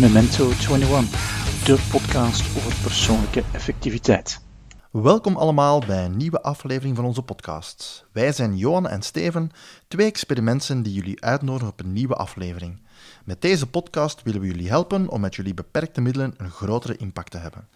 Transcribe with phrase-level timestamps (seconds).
[0.00, 4.40] Memento 21, de podcast over persoonlijke effectiviteit.
[4.90, 8.06] Welkom allemaal bij een nieuwe aflevering van onze podcast.
[8.12, 9.50] Wij zijn Johan en Steven,
[9.88, 12.80] twee experimenten die jullie uitnodigen op een nieuwe aflevering.
[13.24, 17.30] Met deze podcast willen we jullie helpen om met jullie beperkte middelen een grotere impact
[17.30, 17.68] te hebben.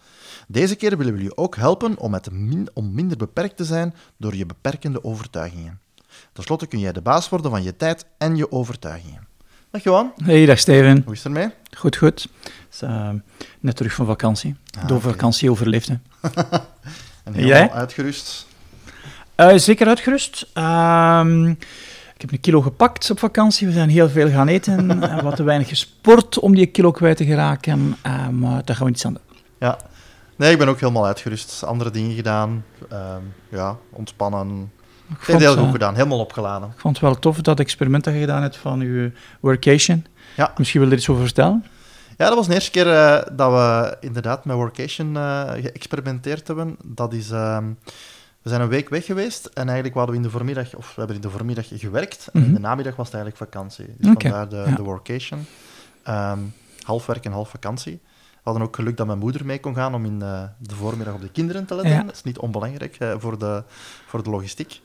[0.47, 2.29] Deze keer willen we jullie ook helpen om, met
[2.73, 5.79] om minder beperkt te zijn door je beperkende overtuigingen.
[6.33, 9.27] Ten slotte kun jij de baas worden van je tijd en je overtuigingen.
[9.71, 10.13] Dag Johan.
[10.23, 11.01] Hey, dag Steven.
[11.05, 11.49] Hoe is het ermee?
[11.77, 12.27] Goed, goed.
[12.83, 13.09] Uh,
[13.59, 14.55] net terug van vakantie.
[14.79, 14.99] Ah, oké.
[14.99, 15.87] vakantie overleefd.
[15.87, 15.95] Hè.
[17.23, 17.71] En helemaal Jij?
[17.71, 18.47] uitgerust.
[19.37, 20.47] Uh, zeker uitgerust.
[20.53, 23.67] Ehm, ik heb een kilo gepakt op vakantie.
[23.67, 25.01] We zijn heel veel gaan eten.
[25.11, 27.97] en wat te weinig gesport om die kilo kwijt te geraken.
[28.05, 29.37] Uh, maar daar gaan we niets aan doen.
[29.59, 29.77] Ja.
[30.35, 31.63] Nee, ik ben ook helemaal uitgerust.
[31.63, 32.65] Andere dingen gedaan.
[32.89, 34.71] Ehm, ja, ontspannen.
[35.09, 35.95] Ik heb het heel eh, goed gedaan.
[35.95, 36.69] Helemaal opgeladen.
[36.69, 40.05] ik vond het wel tof dat experiment dat je gedaan hebt van je workation.
[40.35, 40.53] Ja.
[40.57, 41.65] Misschien wil je er iets over vertellen?
[42.17, 46.75] Ja, dat was de eerste keer eh, dat we inderdaad met Workation eh, geëxperimenteerd hebben.
[46.83, 47.29] Dat is...
[47.31, 47.65] ehm,
[48.41, 50.93] we zijn een week weg geweest en eigenlijk hadden we in de voormiddag, of we
[50.97, 52.53] hebben in de voormiddag gewerkt en in Mhm.
[52.55, 53.85] de namiddag was het eigenlijk vakantie.
[53.97, 54.75] Dus vandaar de, ja.
[54.75, 55.45] de workation.
[56.03, 56.39] Ehm,
[56.81, 57.99] half werk en half vakantie.
[58.33, 61.13] We hadden ook geluk dat mijn moeder mee kon gaan om in eh, de voormiddag
[61.13, 61.93] op de kinderen te letten.
[61.93, 62.03] Ja.
[62.03, 63.63] Dat is niet onbelangrijk eh, voor, de,
[64.07, 64.81] voor de logistiek.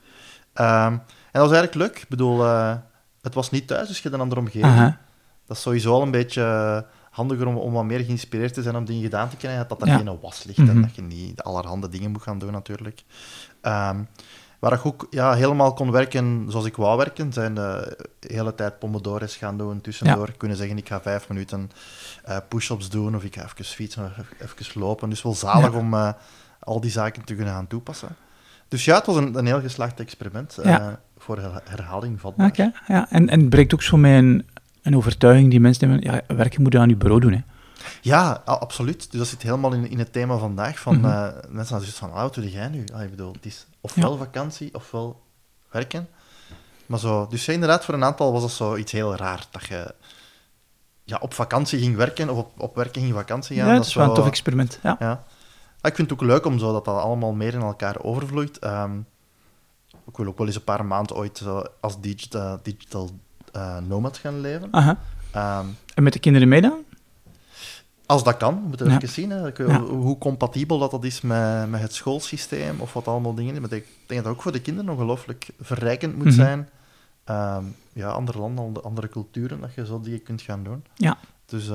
[0.52, 1.00] Ehm, en
[1.40, 2.02] dat was eigenlijk leuk.
[2.02, 2.74] Ik bedoel, eh,
[3.22, 4.94] het was niet thuis, dus je hebt een andere omgeving.
[5.46, 6.78] Dat is sowieso al een beetje eh,
[7.10, 9.68] handiger om, om wat meer geïnspireerd te zijn om dingen gedaan te krijgen.
[9.68, 9.96] Dat Ja.
[9.96, 10.80] geen was ligt en Mhm.
[10.80, 13.04] dat je niet allerhande dingen moet gaan doen, natuurlijk.
[13.60, 13.96] Ehm,
[14.58, 18.78] waar ik ook ja, helemaal kon werken zoals ik wou werken, zijn de hele tijd
[18.78, 20.32] pomodores gaan doen, tussendoor.
[20.36, 21.70] Kunnen zeggen, ik ga vijf minuten
[22.24, 25.08] eh, push-ups doen, of ik ga even fietsen, of even, lopen.
[25.10, 25.78] Dus wel zalig Ja.
[25.78, 26.12] om eh,
[26.60, 28.08] al die zaken te kunnen gaan toepassen.
[28.72, 30.58] Dus ja, het was een, een heel geslaagd experiment.
[30.62, 30.80] Ja.
[30.80, 30.86] eh,
[31.18, 32.46] voor her- herhaling vatbaar.
[32.48, 33.06] Oké, ja.
[33.10, 34.46] En, en het breekt ook zo mijn
[34.82, 36.12] een overtuiging die mensen hebben.
[36.12, 37.32] Ja, werken moet je aan je bureau doen.
[37.32, 37.40] Hè.
[38.00, 39.10] Ja, absoluut.
[39.10, 40.78] Dus dat zit helemaal in, in het thema vandaag.
[40.78, 42.84] Van, eh, mensen zijn zoiets van, ah, wat doe jij nu?
[42.94, 45.20] Ah, ik bedoel, het is ofwel vakantie, ofwel
[45.70, 46.08] werken.
[46.86, 49.46] Maar zo, dus ja, inderdaad, voor een aantal was dat zo iets heel raar.
[49.50, 49.94] Dat je
[51.04, 53.66] ja, op vakantie ging werken, of op, op werken ging vakantie gaan.
[53.68, 54.78] Ja, dat is wel een tof experiment.
[54.82, 54.96] Ja.
[54.98, 55.24] Ja.
[55.82, 58.58] Ah, Ik vind het ook leuk om zo dat dat allemaal meer in elkaar overvloeit.
[58.58, 58.98] Ehm,
[60.06, 63.10] ik wil ook wel eens een paar maanden ooit zo als digital, digital
[63.52, 64.68] eh, nomad gaan leven.
[64.70, 64.98] Aha.
[65.30, 66.78] Ehm, En met de kinderen mee dan?
[68.06, 68.96] Als dat kan, we moeten Ja.
[68.96, 69.80] even zien hè, Ja.
[69.80, 73.60] hoe, compatibel dat, dat is met, met het schoolsysteem of wat allemaal dingen.
[73.60, 76.34] Maar ik denk dat ook voor de kinderen ongelooflijk verrijkend moet Mhm.
[76.34, 76.68] zijn.
[77.24, 80.84] Ehm, ja, andere landen, andere- culturen, dat je zo dingen kunt gaan doen.
[80.94, 81.18] Ja.
[81.46, 81.68] Dus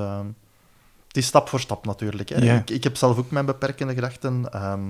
[1.08, 2.28] het is stap voor stap natuurlijk.
[2.28, 2.56] Hè.
[2.56, 4.52] Ik, ik heb zelf ook mijn beperkende gedachten.
[4.52, 4.80] ehm,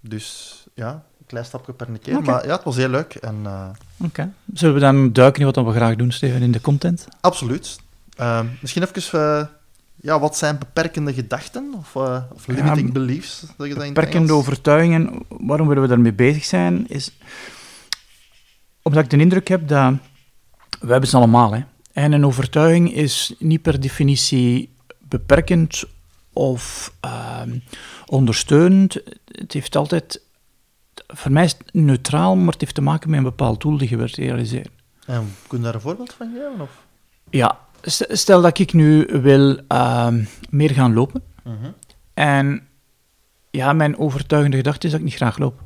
[0.00, 2.16] dus ja, een klein stapje per keer.
[2.16, 2.30] Oké.
[2.30, 3.14] Maar ja, het was heel leuk.
[3.14, 4.32] En, eh, Oké.
[4.54, 7.06] Zullen we dan duiken in wat we graag doen, Steven, in de content?
[7.20, 7.78] absoluut.
[8.16, 9.20] Ehm, misschien even...
[9.38, 9.46] eh,
[10.00, 11.74] ja, wat zijn beperkende gedachten?
[11.78, 13.38] Of, eh, of limiting Ja, beliefs?
[13.38, 17.12] Zeg je dat in het Beperkende overtuigingen, waarom willen we daarmee bezig zijn, is
[18.82, 19.94] omdat ik de indruk heb dat
[20.80, 21.60] we hebben ze allemaal, hè.
[21.92, 24.74] En een overtuiging is niet per definitie
[25.08, 25.84] beperkend
[26.32, 27.58] of ehm,
[28.06, 28.96] ondersteunend.
[29.30, 30.22] Het heeft altijd,
[31.06, 33.88] voor mij is het neutraal, maar het heeft te maken met een bepaald doel dat
[33.88, 34.70] je wilt realiseren.
[35.06, 36.60] En kun je daar een voorbeeld van geven?
[36.60, 36.84] Of?
[37.30, 41.22] Ja, st- stel dat ik nu wil ehm, meer gaan lopen.
[42.14, 42.68] En
[43.50, 45.62] ja, mijn overtuigende gedachte is dat ik niet graag loop.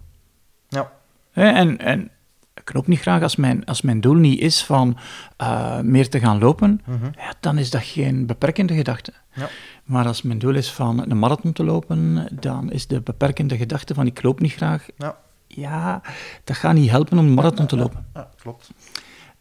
[0.69, 0.93] Ja.
[1.33, 2.11] En, en
[2.55, 4.97] ik loop niet graag als mijn, als mijn doel niet is van
[5.37, 7.05] eh, meer te gaan lopen, Mhm.
[7.05, 9.13] ja, dan is dat geen beperkende gedachte.
[9.35, 9.49] Ja.
[9.85, 13.95] Maar als mijn doel is van een marathon te lopen, dan is de beperkende gedachte
[13.95, 15.17] van ik loop niet graag, Ja.
[15.47, 16.03] ja,
[16.45, 18.07] dat gaat niet helpen om een marathon te lopen.
[18.15, 18.71] Ja, klopt.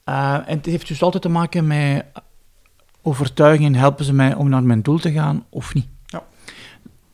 [0.05, 2.05] Uh, en het heeft dus altijd te maken met
[3.01, 5.87] overtuigingen, helpen ze mij om naar mijn doel te gaan of niet.
[6.05, 6.23] Ja.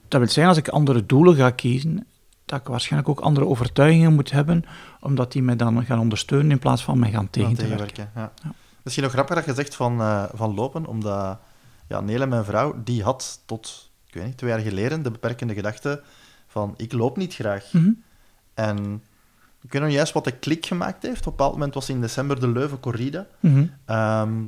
[0.07, 2.05] Dat wil zeggen, als ik andere doelen ga kiezen,
[2.45, 4.65] dat ik waarschijnlijk ook andere overtuigingen moet hebben,
[4.99, 7.87] omdat die mij dan gaan ondersteunen in plaats van mij gaan tegen te werken.
[7.87, 8.31] tegenwerken, Ja.
[8.43, 8.53] Ja.
[8.81, 11.39] Misschien nog grappig dat je zegt van, eh, van lopen, omdat
[11.87, 15.53] ja, Nele, mijn vrouw, die had tot ik weet niet, twee jaar geleden de beperkende
[15.53, 16.01] gedachte
[16.47, 17.73] van ik loop niet graag.
[17.73, 17.91] Mhm.
[18.53, 19.03] En
[19.61, 21.19] ik weet nog juist wat de klik gemaakt heeft.
[21.19, 23.27] Op een bepaald moment was in december de Leuven Corrida.
[23.39, 23.65] Mhm.
[23.85, 24.43] Ehm,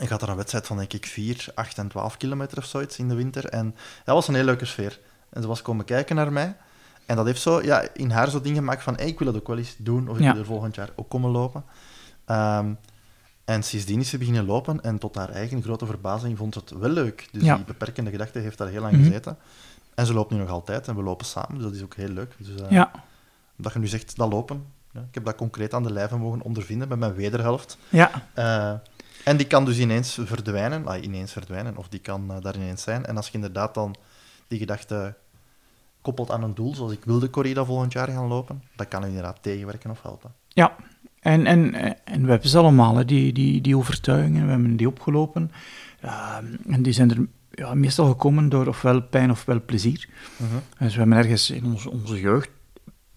[0.00, 2.98] ik had er een wedstrijd van, denk ik, 4, 8 en 12 kilometer of zoiets
[2.98, 3.48] in de winter.
[3.48, 3.74] En
[4.04, 5.00] dat was een heel leuke sfeer.
[5.30, 6.56] En ze was komen kijken naar mij.
[7.06, 9.40] En dat heeft zo, ja, in haar zo dingen gemaakt van, hey, ik wil dat
[9.40, 10.08] ook wel eens doen.
[10.08, 11.64] Of ik wil er volgend jaar ook komen lopen.
[12.24, 12.72] Ehm,
[13.44, 14.80] en sindsdien is ze beginnen lopen.
[14.82, 17.28] En tot haar eigen grote verbazing vond ze het wel leuk.
[17.32, 19.02] Dus die beperkende gedachte heeft daar heel lang Mhm.
[19.04, 19.36] gezeten.
[19.94, 20.88] En ze loopt nu nog altijd.
[20.88, 22.34] En we lopen samen, dus dat is ook heel leuk.
[22.38, 22.90] Dus, eh, Ja,
[23.56, 26.40] Dat je nu zegt, dat lopen, ja, ik heb dat concreet aan de lijve mogen
[26.42, 27.78] ondervinden bij mijn wederhelft.
[27.88, 28.72] Ja, Eh,
[29.24, 32.82] en die kan dus ineens verdwijnen, ah, ineens verdwijnen, of die kan eh, daar ineens
[32.82, 33.06] zijn.
[33.06, 33.94] En als je inderdaad dan
[34.48, 35.14] die gedachte
[36.02, 39.06] koppelt aan een doel, zoals ik wil de corrida volgend jaar gaan lopen, dat kan
[39.06, 40.32] inderdaad tegenwerken of helpen.
[40.48, 40.76] ja.
[41.20, 44.88] En, en, en we hebben ze allemaal, hè, die, die, die overtuigingen, we hebben die
[44.88, 45.50] opgelopen.
[46.00, 50.08] Ehm, en die zijn er ja, meestal gekomen door ofwel pijn ofwel plezier.
[50.78, 52.50] Dus we hebben ergens in onze, onze jeugd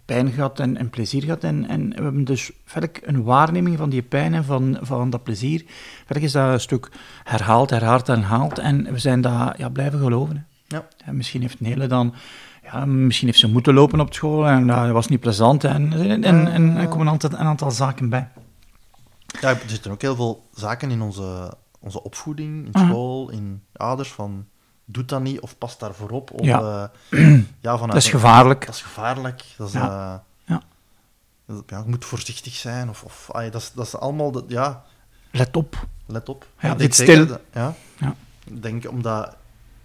[0.05, 1.43] pijn gehad en, en plezier gehad.
[1.43, 5.23] En, en we hebben dus verder een waarneming van die pijn en van, van dat
[5.23, 5.65] plezier.
[6.05, 6.89] Verder is dat een stuk
[7.23, 8.59] herhaald, herhaald, herhaald.
[8.59, 10.35] En we zijn dat ja, blijven geloven.
[10.35, 10.75] Hè.
[10.75, 10.87] Ja.
[11.05, 12.13] En misschien heeft Nele dan...
[12.71, 15.63] Ja, misschien heeft ze moeten lopen op school en dat was niet plezant.
[15.63, 18.29] En, en, en, en er komen een aantal, een aantal zaken bij.
[19.41, 22.85] Ja, er zitten ook heel veel zaken in onze, onze opvoeding, in Mhm.
[22.85, 24.45] school, in ouders, van
[24.85, 26.31] doe dat niet of pas daarvoor op.
[26.31, 26.91] Of, Ja.
[27.09, 27.19] eh,
[27.61, 28.65] ja, vanuit Dat is gevaarlijk.
[28.65, 29.43] Dat is gevaarlijk.
[29.57, 29.81] Dat is, Ja.
[29.81, 30.19] eh,
[30.55, 30.61] Ja.
[31.45, 32.89] dat- ja, je moet voorzichtig zijn.
[32.89, 34.31] Of, of, ah, dat, is, dat is allemaal...
[34.31, 34.83] Dat, ja,
[35.31, 35.85] Let op.
[36.05, 36.47] let op.
[36.59, 37.27] Ja, zeker stil.
[37.27, 37.73] dat- ja.
[37.99, 38.15] Ja.
[38.45, 39.35] Ik denk omdat...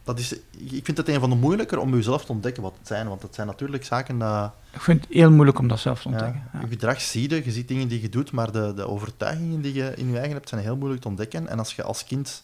[0.04, 2.86] Dat is, ik vind het een van de moeilijker om jezelf te ontdekken wat het
[2.86, 3.08] zijn.
[3.08, 4.52] Want het zijn natuurlijk zaken dat...
[4.72, 6.42] Ik vind het heel moeilijk om dat zelf te ontdekken.
[6.52, 6.60] Ja.
[6.60, 9.74] je gedrag zie je, je ziet dingen die je doet, maar de, de overtuigingen die
[9.74, 11.48] je in je eigen hebt, zijn heel moeilijk te ontdekken.
[11.48, 12.42] En als je als kind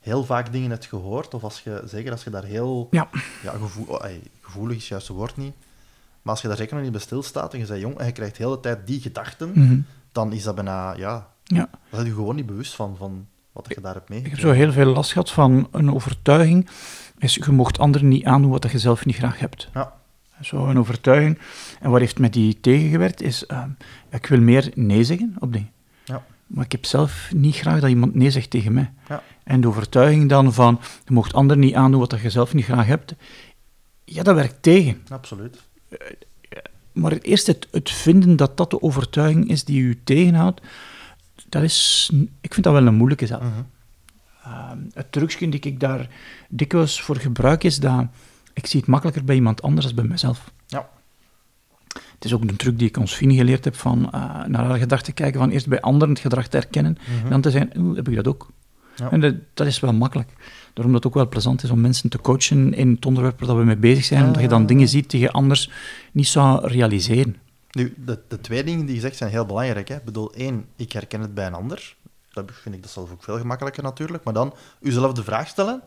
[0.00, 2.88] heel vaak dingen hebt gehoord, of als je, zeker als je daar heel...
[2.90, 3.08] Ja.
[3.42, 5.54] Ja, gevoel, oh, ey, gevoelig is juist het woord niet.
[6.22, 8.12] Maar als je daar zeker nog niet bij stilstaat en je bent jong en je
[8.12, 9.78] krijgt de hele tijd die gedachten, Mhm.
[10.12, 10.92] dan is dat bijna...
[10.96, 11.68] Ja, ja.
[11.70, 14.50] dan ben je gewoon niet bewust van, van wat je daar hebt Ik heb zo
[14.50, 16.68] heel veel last gehad van een overtuiging.
[17.18, 19.68] Is, je mocht anderen niet aandoen wat je zelf niet graag hebt.
[19.74, 19.96] Ja.
[20.40, 21.38] Zo een overtuiging.
[21.80, 23.68] En wat heeft met die tegengewerkt is, ehm,
[24.10, 25.70] ik wil meer nee zeggen op dingen.
[26.04, 26.24] Ja.
[26.46, 28.92] Maar ik heb zelf niet graag dat iemand nee zegt tegen mij.
[29.08, 29.22] Ja.
[29.44, 32.86] En de overtuiging dan van, je mocht anderen niet aandoen wat je zelf niet graag
[32.86, 33.14] hebt,
[34.04, 35.02] ja, dat werkt tegen.
[35.08, 35.58] Absoluut.
[36.92, 40.60] Maar eerst het, het vinden dat dat de overtuiging is die u tegenhoudt,
[41.48, 42.10] dat is,
[42.40, 43.40] ik vind dat wel een moeilijke zaak.
[43.40, 43.50] Mhm.
[44.44, 46.08] Ehm, het trucje die ik daar
[46.48, 48.04] dikwijls voor gebruik is dat
[48.52, 50.52] ik zie het makkelijker bij iemand anders dan bij mezelf.
[50.66, 50.88] Ja.
[51.88, 54.78] Het is ook een truc die ik ons Fini geleerd heb van eh, naar haar
[54.78, 57.24] gedrag te kijken, van eerst bij anderen het gedrag te herkennen Mhm.
[57.24, 58.50] en dan te zijn, heb ik dat ook?
[58.96, 59.10] Ja.
[59.10, 60.30] En dat, dat is wel makkelijk.
[60.72, 63.58] Daarom dat het ook wel plezant is om mensen te coachen in het onderwerp waar
[63.58, 65.70] we mee bezig zijn, omdat je dan dingen ziet die je anders
[66.12, 67.36] niet zou realiseren.
[67.78, 69.88] Nu, de, de twee dingen die je zegt zijn heel belangrijk.
[69.88, 69.94] Hè.
[69.96, 71.96] Ik bedoel, één, ik herken het bij een ander.
[72.32, 74.24] Dat vind ik dat zelf ook veel gemakkelijker natuurlijk.
[74.24, 75.82] Maar dan uzelf de vraag stellen,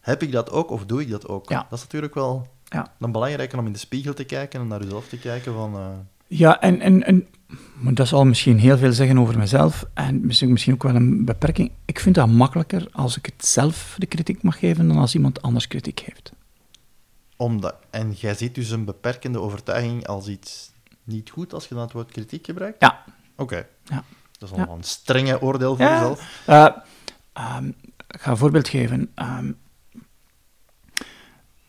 [0.00, 1.48] heb ik dat ook of doe ik dat ook?
[1.48, 1.66] Ja.
[1.70, 2.92] Dat is natuurlijk wel Ja.
[2.98, 5.74] dan belangrijker om in de spiegel te kijken en naar uzelf te kijken van...
[5.74, 5.86] eh,
[6.26, 7.26] Ja, en, en, en
[7.74, 11.24] maar dat zal misschien heel veel zeggen over mezelf en misschien, misschien ook wel een
[11.24, 11.70] beperking.
[11.84, 15.42] Ik vind dat makkelijker als ik het zelf de kritiek mag geven dan als iemand
[15.42, 16.32] anders kritiek heeft.
[17.36, 20.74] omdat, en jij ziet dus een beperkende overtuiging als iets
[21.06, 22.76] niet goed als je dan het woord kritiek gebruikt?
[22.80, 23.04] Ja.
[23.36, 23.66] Oké.
[23.84, 24.04] Ja.
[24.38, 24.66] Dat is Ja.
[24.66, 25.92] wel een strenge oordeel voor Ja.
[25.92, 26.42] jezelf.
[26.46, 26.66] Eh,
[27.32, 27.66] ehm,
[28.08, 29.10] ik ga een voorbeeld geven.
[29.14, 29.52] Ehm,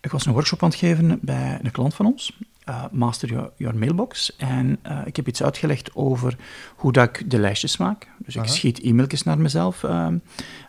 [0.02, 3.52] ik was een workshop aan het geven bij een klant van ons, eh, Master Your,
[3.58, 4.36] Your Mailbox.
[4.36, 6.38] En eh, ik heb iets uitgelegd over
[6.76, 8.08] hoe dat ik de lijstjes maak.
[8.18, 9.84] Dus ik schiet e-mailtjes naar mezelf.
[9.84, 10.18] ehm,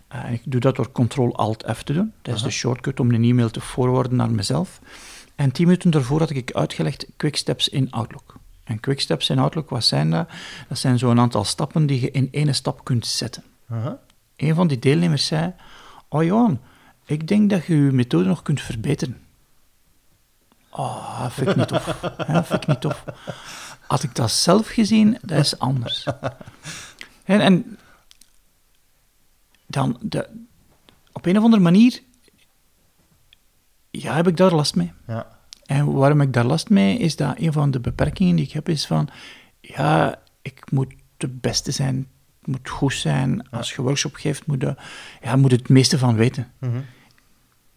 [0.08, 2.12] eh, en ik doe dat door Ctrl-Alt-F te doen.
[2.22, 4.80] Dat is de shortcut om een e-mail te forwarden naar mezelf.
[5.34, 8.36] En tien minuten daarvoor had ik uitgelegd Quick Steps in Outlook.
[8.68, 10.28] En Quick Steps in Outlook, wat zijn dat?
[10.68, 13.98] Dat zijn zo'n aantal stappen die je in één stap kunt zetten Aha.
[14.36, 15.54] een van die deelnemers zei:
[16.08, 16.60] Oh Johan,
[17.04, 19.20] ik denk dat je je methode nog kunt verbeteren.
[20.70, 21.86] Oh, dat vind ik niet tof.
[22.26, 23.04] Ja, dat vind ik niet tof.
[23.86, 26.06] Had ik dat zelf gezien, dat is anders.
[27.24, 27.78] En, en
[29.66, 30.28] dan, de,
[31.12, 32.00] op een of andere manier,
[33.90, 34.92] ja, heb ik daar last mee.
[35.06, 35.37] Ja.
[35.68, 38.68] En waarom ik daar last mee, is dat een van de beperkingen die ik heb,
[38.68, 39.08] is van,
[39.60, 41.96] ja, ik moet de beste zijn,
[42.38, 43.48] het moet goed zijn.
[43.50, 44.76] Als je workshop geeft, moet je,
[45.22, 46.52] ja, moet het meeste van weten.
[46.58, 46.78] Mhm.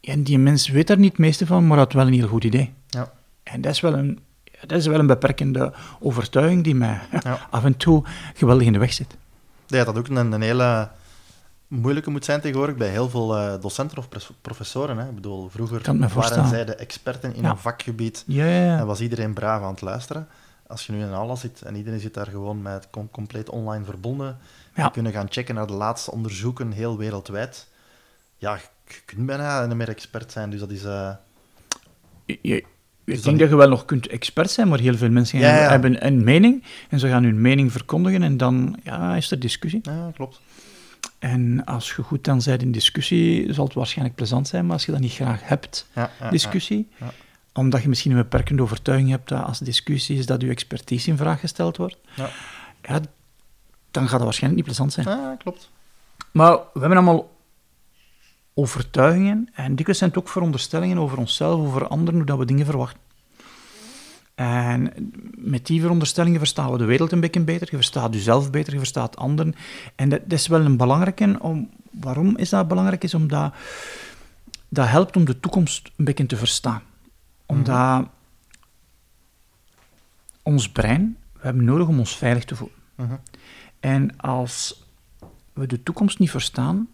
[0.02, 2.44] En die mens weet daar niet het meeste van, maar had wel een heel goed
[2.44, 2.74] idee.
[2.88, 3.12] Ja.
[3.44, 4.20] En dat is wel een,
[4.68, 7.48] dat is wel een beperkende overtuiging die mij Ja.
[7.50, 9.18] af en toe geweldig in de weg zit.
[9.68, 10.90] Ja, dat ook een, een hele
[11.72, 14.08] moeilijke moet zijn tegenwoordig bij heel veel eh, docenten of
[14.42, 14.98] professoren.
[14.98, 15.08] Hè.
[15.10, 15.82] Ik bedoel, vroeger
[16.14, 17.50] waren zij de experten in Ja.
[17.50, 18.78] een vakgebied Ja, ja, ja.
[18.78, 20.28] en was iedereen braaf aan het luisteren.
[20.68, 23.50] Als je nu in een aula zit en iedereen zit daar gewoon met com- compleet
[23.50, 24.38] online verbonden,
[24.76, 27.68] je kunnen gaan checken naar de laatste onderzoeken, heel wereldwijd.
[28.38, 28.56] Ja,
[28.88, 30.84] je kunt bijna niet meer expert zijn, dus dat is...
[30.84, 31.10] eh,
[32.26, 32.66] Je, ik
[33.06, 35.70] Dus denk dat je wel nog kunt expert zijn, maar heel veel mensen Ja, ja.
[35.70, 39.80] hebben een mening en ze gaan hun mening verkondigen en dan ja, is er discussie.
[39.84, 40.40] ja, klopt.
[41.20, 44.86] En als je goed dan bent in discussie, zal het waarschijnlijk plezant zijn, maar als
[44.86, 47.12] je dat niet graag hebt, Ja, ja, discussie, ja.
[47.54, 51.18] omdat je misschien een beperkende overtuiging hebt dat als discussie is dat je expertise in
[51.18, 52.30] vraag gesteld wordt, Ja.
[52.82, 53.00] ja,
[53.92, 55.08] dan gaat dat waarschijnlijk niet plezant zijn.
[55.08, 55.70] Ah, klopt.
[56.32, 57.32] Maar we hebben allemaal
[58.54, 62.66] overtuigingen en dikwijls zijn het ook veronderstellingen over onszelf, over anderen, hoe dat we dingen
[62.66, 63.00] verwachten.
[64.42, 64.94] En
[65.36, 68.80] met die veronderstellingen verstaan we de wereld een beetje beter, je verstaat jezelf beter, je
[68.80, 69.56] verstaat anderen.
[69.96, 71.36] En dat, dat is wel een belangrijke.
[71.40, 73.04] Om, waarom is dat belangrijk?
[73.04, 73.54] Is omdat
[74.70, 76.82] dat helpt om de toekomst een beetje te verstaan.
[77.46, 78.08] Omdat
[80.42, 82.78] ons brein, we hebben nodig om ons veilig te voelen.
[82.96, 83.16] Mhm.
[83.80, 84.84] En als
[85.54, 86.88] we de toekomst niet verstaan,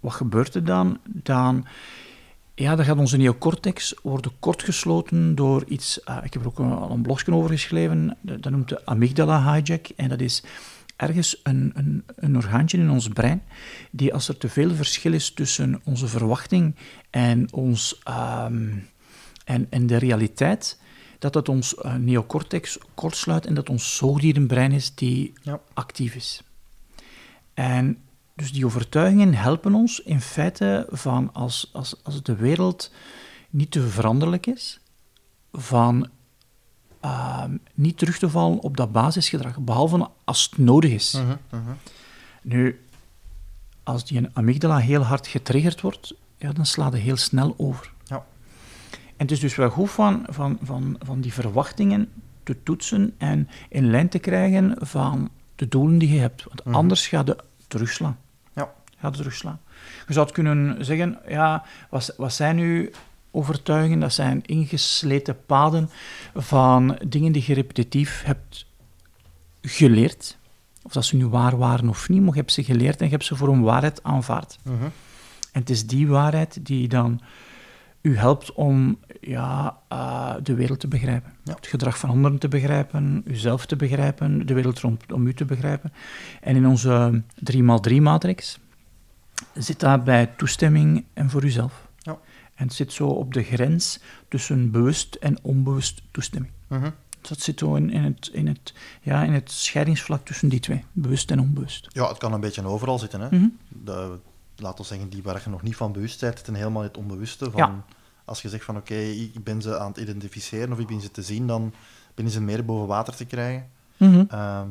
[0.00, 0.98] wat gebeurt er dan?
[1.04, 1.66] Dan,
[2.58, 6.04] ja, dan gaat onze neocortex worden kortgesloten door iets...
[6.04, 9.52] ah, ik heb er ook een- al een blogje over geschreven, dat noemt de amygdala
[9.54, 9.86] hijack.
[9.96, 10.42] En dat is
[10.96, 13.42] ergens een, een, een orgaantje in ons brein,
[13.90, 16.74] die als er te veel verschil is tussen onze verwachting
[17.10, 18.68] en, ons, ehm,
[19.44, 20.80] en, en de realiteit,
[21.18, 25.60] dat dat ons eh, neocortex kortsluit en dat ons zoogdierenbrein is die Ja.
[25.74, 26.42] actief is.
[27.54, 27.98] En
[28.38, 32.92] dus die overtuigingen helpen ons in feite van als, als, als de wereld
[33.50, 34.80] niet te veranderlijk is,
[35.52, 36.08] van
[37.00, 41.12] ehm, niet terug te vallen op dat basisgedrag, behalve als het nodig is.
[41.12, 41.72] Mhm, mhm.
[42.42, 42.84] Nu,
[43.82, 47.92] als die amygdala heel hard getriggerd wordt, ja, dan slaat het heel snel over.
[48.04, 48.24] Ja.
[48.90, 52.08] En het is dus wel goed van, van, van, van die verwachtingen
[52.42, 56.44] te toetsen en in lijn te krijgen van de doelen die je hebt.
[56.44, 56.74] Want Mhm.
[56.74, 58.18] anders gaat het terugslaan.
[59.00, 59.60] Gaat het terugslaan.
[60.06, 62.92] Je zou het kunnen zeggen, ja, wat, wat zijn nu
[63.30, 64.00] overtuigingen?
[64.00, 65.90] Dat zijn ingesleten paden
[66.34, 68.66] van dingen die je repetitief hebt
[69.62, 70.38] geleerd.
[70.82, 73.12] Of dat ze nu waar waren of niet, maar je hebt ze geleerd en je
[73.12, 74.58] hebt ze voor een waarheid aanvaard.
[74.62, 74.84] Mhm.
[75.52, 77.20] En het is die waarheid die dan
[78.00, 81.32] u helpt om ja, eh, de wereld te begrijpen.
[81.44, 81.54] Ja.
[81.54, 85.92] Het gedrag van anderen te begrijpen, uzelf te begrijpen, de wereld rondom u te begrijpen.
[86.40, 88.58] En in onze 3x3-matrix
[89.54, 91.88] zit dat bij toestemming en voor uzelf.
[91.98, 92.18] Ja.
[92.54, 96.52] En het zit zo op de grens tussen bewust en onbewust toestemming.
[96.66, 96.90] Mhm.
[97.20, 100.60] Dus dat zit zo in, in, het, in, het, ja, in het scheidingsvlak tussen die
[100.60, 101.86] twee, bewust en onbewust.
[101.92, 103.20] Ja, het kan een beetje overal zitten.
[103.20, 103.28] Hè?
[103.30, 103.48] Mhm.
[103.68, 104.18] de,
[104.56, 106.96] laten we zeggen, die waar je nog niet van bewust bent, zitten helemaal in het
[106.96, 107.50] onbewuste.
[107.50, 107.84] Van, Ja.
[108.24, 111.10] Als je zegt van oké, ik ben ze aan het identificeren of ik ben ze
[111.10, 111.72] te zien, dan
[112.14, 113.68] ben je ze meer boven water te krijgen.
[113.96, 114.24] Mhm.
[114.28, 114.68] Ehm,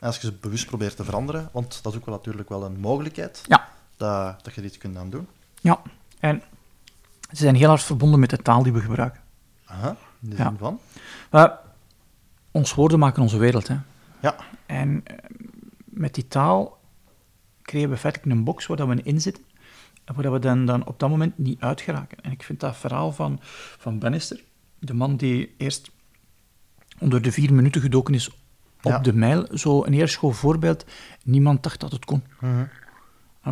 [0.00, 2.80] als je ze bewust probeert te veranderen, want dat is ook wel natuurlijk wel een
[2.80, 3.68] mogelijkheid Ja.
[4.04, 5.26] Dat, dat je dit kunt aan doen.
[5.60, 5.80] Ja,
[6.20, 6.42] en
[7.30, 9.20] ze zijn heel hard verbonden met de taal die we gebruiken.
[9.64, 10.48] Aha, in de Ja.
[10.48, 10.80] zin van?
[11.30, 11.58] Maar
[12.50, 13.68] ons woorden maken onze wereld.
[13.68, 13.76] Hè.
[14.20, 14.34] Ja.
[14.66, 15.16] En eh,
[15.84, 16.78] met die taal
[17.62, 19.44] creëren we feitelijk een box waar dat we in zitten.
[20.04, 22.18] En waar we dan, dan op dat moment niet uit geraken.
[22.22, 23.38] En ik vind dat verhaal van,
[23.78, 24.40] van Bannister,
[24.78, 25.90] de man die eerst
[26.98, 28.30] onder de vier minuten gedoken is
[28.82, 28.98] op Ja.
[28.98, 30.84] de mijl, zo een eerschool voorbeeld.
[31.22, 32.22] Niemand dacht dat het kon.
[32.40, 32.70] En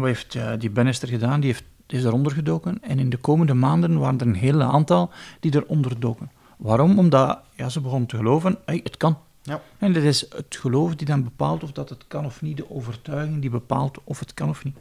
[0.00, 1.40] wat heeft eh, die Bannister gedaan?
[1.40, 2.82] Die, heeft, die is eronder gedoken.
[2.82, 6.30] En in de komende maanden waren er een hele aantal die eronder doken.
[6.56, 6.98] Waarom?
[6.98, 9.18] Omdat ja, ze begonnen te geloven, hey, het kan.
[9.42, 9.62] Ja.
[9.78, 12.70] En dat is het geloof die dan bepaalt of dat het kan of niet, de
[12.70, 14.76] overtuiging die bepaalt of het kan of niet.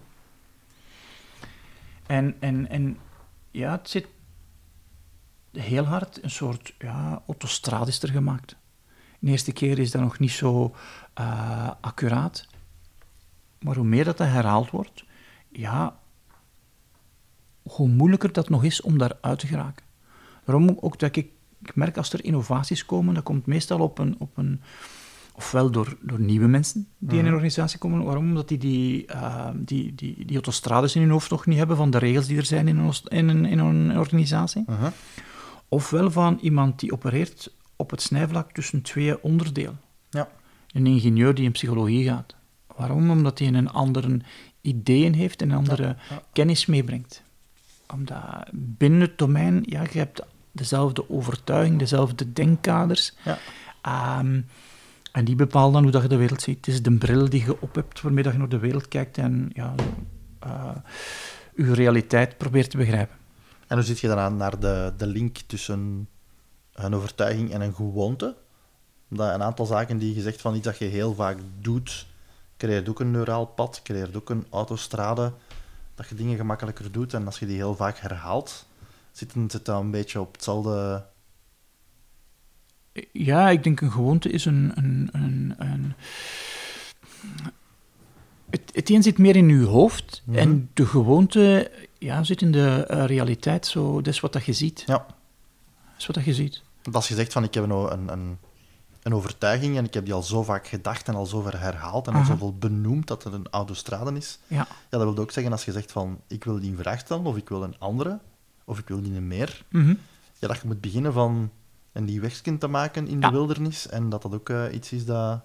[2.08, 2.98] En, en, en
[3.52, 4.08] ja, het zit
[5.52, 8.56] heel hard, een soort ja, autostrade is er gemaakt.
[9.20, 10.76] De eerste keer is dat nog niet zo
[11.14, 12.48] eh, accuraat.
[13.62, 15.06] Maar hoe meer dat, dat herhaald wordt,
[15.50, 16.00] ja,
[17.64, 19.86] hoe moeilijker dat nog is om daar uit te geraken.
[20.46, 21.30] Daarom ook dat ik,
[21.62, 24.62] ik merk als er innovaties komen, dat komt meestal op een, op een
[25.34, 28.04] ofwel door, door nieuwe mensen die in een organisatie komen.
[28.04, 28.28] Waarom?
[28.28, 31.90] Omdat die die, eh, die, die, die autostrades in hun hoofd nog niet hebben van
[31.90, 34.64] de regels die er zijn in een, in een, in een organisatie.
[34.68, 34.90] Mhm.
[35.68, 39.80] Ofwel van iemand die opereert op het snijvlak tussen twee onderdelen.
[40.10, 40.28] Ja.
[40.72, 42.36] Een ingenieur die in psychologie gaat.
[42.82, 43.12] Waarom?
[43.12, 44.20] Omdat hij een andere
[44.62, 46.22] ideeën heeft en een andere ja.
[46.34, 47.24] kennis meebrengt.
[47.94, 50.22] Omdat binnen het domein, ja, je hebt
[50.52, 53.14] dezelfde overtuiging, dezelfde denkkaders.
[53.24, 53.38] Ja.
[53.82, 54.42] Ehm,
[55.12, 56.66] en die bepalen dan hoe dat je de wereld ziet.
[56.66, 59.18] Het is de bril die je op hebt waarmee dat je naar de wereld kijkt
[59.18, 59.76] en ja,
[60.40, 60.76] eh,
[61.56, 63.16] je realiteit probeert te begrijpen.
[63.68, 66.08] En hoe zit je dan aan naar de, de link tussen
[66.74, 68.36] een overtuiging en een gewoonte?
[69.10, 72.08] Omdat een aantal zaken die je zegt van iets dat je heel vaak doet,
[72.62, 75.34] creëert ook een neuraal pad, creëert ook een autostrade,
[75.96, 77.14] dat je dingen gemakkelijker doet.
[77.14, 78.66] En als je die heel vaak herhaalt,
[79.12, 81.06] zit het dat een beetje op hetzelfde...
[83.12, 84.72] Ja, ik denk een gewoonte is een.
[84.76, 85.94] een, een, een
[88.50, 90.38] het, het een zit meer in uw hoofd Mhm.
[90.38, 93.68] en de gewoonte ja, zit in de eh, realiteit.
[93.68, 94.84] Zo, dat is wat dat je ziet.
[94.86, 95.06] Ja.
[95.98, 96.62] is wat je ziet.
[96.84, 98.38] Want als je zegt van ik heb nou een, een,
[99.04, 102.08] een overtuiging en ik heb die al zo vaak gedacht en al zo ver herhaald
[102.08, 104.68] en al zoveel benoemd dat het een autostrade is, Ja, ja,
[104.98, 107.38] dat wil ook zeggen als je zegt van ik wil die in vraag stellen of
[107.38, 108.20] ik wil een andere
[108.66, 109.94] of ik wil die een meer, Mhm.
[110.40, 111.52] ja, dat je moet beginnen van
[111.92, 113.28] een nieuw wegskind te maken in Ja.
[113.28, 115.42] de wildernis en dat dat ook eh, iets is dat een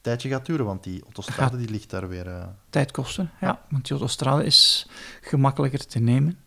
[0.00, 2.26] tijdje gaat duren, want die autostrade die ligt daar weer...
[2.26, 3.30] eh, tijd kosten.
[3.40, 4.86] Ja, want die autostrade is
[5.20, 6.38] gemakkelijker te nemen.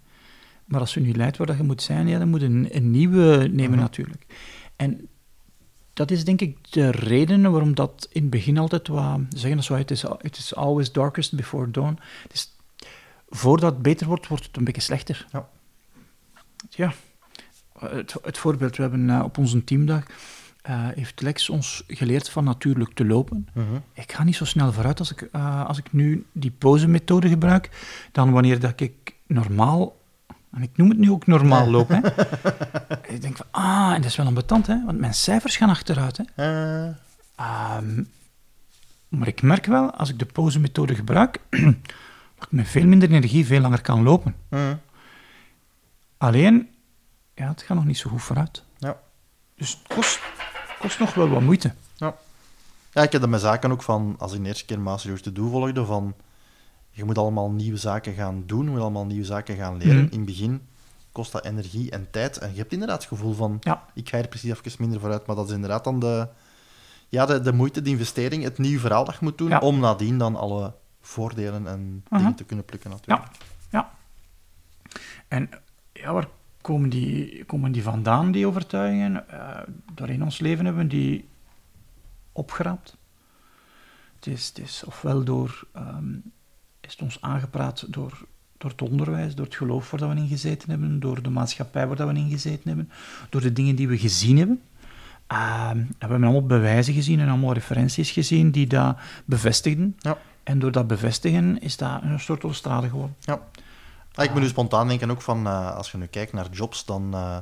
[0.65, 2.67] Maar als je nu leidt waar dat je moet zijn, ja, dan moet je een,
[2.71, 3.79] een nieuwe nemen Mhm.
[3.79, 4.25] natuurlijk.
[4.75, 5.07] En
[5.99, 9.19] dat is denk ik de reden waarom dat in het begin altijd wat...
[9.29, 11.99] Zeggen dat zo, het is, it is always darkest before dawn.
[12.23, 12.55] Het is,
[13.29, 15.27] voordat het beter wordt, wordt het een beetje slechter.
[15.31, 15.49] Ja.
[16.69, 16.93] Ja.
[17.79, 20.03] Het, het voorbeeld, we hebben eh, op onze teamdag...
[20.61, 23.47] eh, heeft Lex ons geleerd van natuurlijk te lopen.
[23.93, 27.69] Ik ga niet zo snel vooruit als ik, eh, als ik nu die pose-methode gebruik,
[28.11, 29.98] dan wanneer dat ik normaal,
[30.51, 32.07] en ik noem het nu ook normaal lopen, hè.
[33.13, 36.17] ik denk van, ah, en dat is wel ambetant, hè, want mijn cijfers gaan achteruit.
[36.17, 36.23] Hè.
[36.87, 36.95] Eh,
[37.39, 38.03] Ehm,
[39.07, 41.39] maar ik merk wel, als ik de pose-methode gebruik,
[42.35, 44.35] dat ik met veel minder energie veel langer kan lopen.
[44.49, 44.75] mhm.
[46.17, 46.69] Alleen,
[47.35, 48.63] ja, het gaat nog niet zo goed vooruit.
[48.77, 48.97] Ja.
[49.55, 50.19] Dus het kost,
[50.79, 51.73] kost nog wel wat moeite.
[52.93, 55.23] Ja, ik heb dat met zaken ook van, als ik de eerste keer Master Yours
[55.23, 56.13] to Do volgde, van
[56.99, 59.95] je moet allemaal nieuwe zaken gaan doen, je moet allemaal nieuwe zaken gaan leren.
[60.03, 60.11] Mhm.
[60.13, 60.61] In het begin
[61.11, 63.85] kost dat energie en tijd en je hebt inderdaad het gevoel van, Ja.
[63.93, 66.27] ik ga er precies even minder vooruit, maar dat is inderdaad dan de,
[67.09, 69.59] ja, de, de moeite, de investering, het nieuwe verhaal dat je moet doen, Ja.
[69.59, 72.17] om nadien dan alle voordelen en Aha.
[72.17, 73.27] dingen te kunnen plukken natuurlijk.
[73.69, 73.91] Ja.
[75.27, 75.49] En
[75.93, 76.27] ja, waar
[76.61, 79.29] komen die, komen die vandaan, die overtuigingen?
[79.29, 79.61] Eh
[79.93, 81.27] door in ons leven hebben we die
[82.31, 82.97] opgeraapt.
[84.15, 86.13] Het is, het is ofwel door, ehm,
[86.89, 88.17] is het ons aangepraat door,
[88.57, 91.87] door het onderwijs, door het geloof waar dat we in gezeten hebben, door de maatschappij
[91.87, 92.89] waar dat we in gezeten hebben,
[93.29, 94.61] door de dingen die we gezien hebben.
[95.27, 99.95] En we hebben allemaal bewijzen gezien en allemaal referenties gezien die dat bevestigden.
[99.99, 100.17] Ja.
[100.43, 103.15] En door dat bevestigen is dat een soort autostrade geworden.
[103.19, 103.39] Ja.
[104.13, 106.85] Ah, ik moet nu spontaan denken ook van, eh, als je nu kijkt naar jobs,
[106.85, 107.37] dan, eh,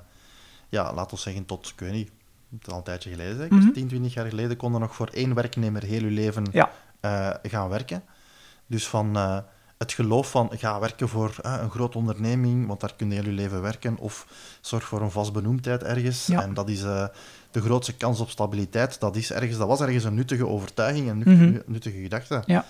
[0.69, 2.11] ja, laat ons zeggen tot, ik weet niet,
[2.51, 3.71] het is al een tijdje geleden, zeker, Mhm.
[3.71, 6.71] 10, 20 jaar geleden, kon er nog voor één werknemer heel je leven Ja.
[6.99, 8.03] eh, gaan werken.
[8.67, 9.37] Dus van eh,
[9.77, 13.23] het geloof van, ga werken voor eh, een grote onderneming, want daar kun je heel
[13.23, 14.27] je leven werken, of
[14.61, 16.25] zorg voor een vast benoemdheid ergens.
[16.25, 16.41] Ja.
[16.41, 17.05] En dat is eh,
[17.51, 18.99] de grootste kans op stabiliteit.
[18.99, 22.43] Dat, is ergens, dat was ergens een nuttige overtuiging, een nuttige, nuttige gedachte.
[22.45, 22.65] Ja.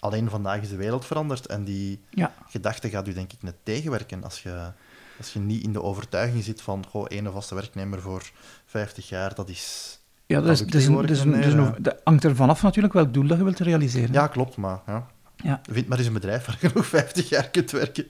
[0.00, 2.32] Alleen vandaag is de wereld veranderd en die Ja.
[2.48, 4.72] gedachte gaat u denk ik net tegenwerken als je,
[5.18, 8.30] als je niet in de overtuiging zit van goh, ene vaste werknemer voor
[8.66, 9.96] 50 jaar, dat is...
[10.26, 12.24] Ja, dat is, dat een, dat is, een, dan dat is meer, een- dat hangt
[12.24, 14.12] er vanaf natuurlijk welk doel dat je wilt realiseren.
[14.12, 15.06] Ja, klopt, maar ja.
[15.44, 15.60] Ja.
[15.70, 18.06] vind maar eens een bedrijf waar je nog 50 jaar kunt werken.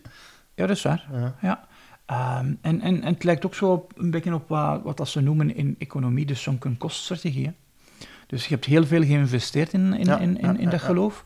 [0.54, 1.06] Ja, dat is waar.
[1.12, 1.34] Ja.
[1.40, 1.66] Ja.
[2.06, 5.08] Ehm, en, en, en het lijkt ook zo op, een beetje op wat, wat dat
[5.08, 7.46] ze noemen in economie de sunken cost strategie.
[7.46, 7.52] hè.
[8.26, 11.24] Dus je hebt heel veel geïnvesteerd in, in, Ja, in, in, dat geloof.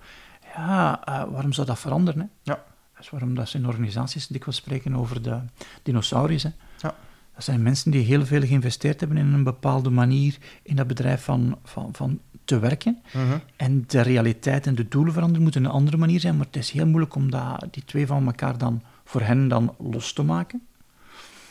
[0.56, 2.20] Ja, eh, waarom zou dat veranderen?
[2.20, 2.26] Hè?
[2.52, 2.64] Ja.
[2.94, 5.38] Dat is waarom dat ze in organisaties dikwijls spreken over de
[5.82, 6.42] dinosauriërs.
[6.78, 6.94] Ja.
[7.34, 11.24] Dat zijn mensen die heel veel geïnvesteerd hebben in een bepaalde manier in dat bedrijf
[11.24, 13.02] van, van, van te werken.
[13.12, 13.38] Mhm.
[13.56, 16.70] En de realiteit en de doelen veranderen moeten een andere manier zijn, maar het is
[16.70, 20.66] heel moeilijk om dat, die twee van elkaar dan voor hen dan los te maken.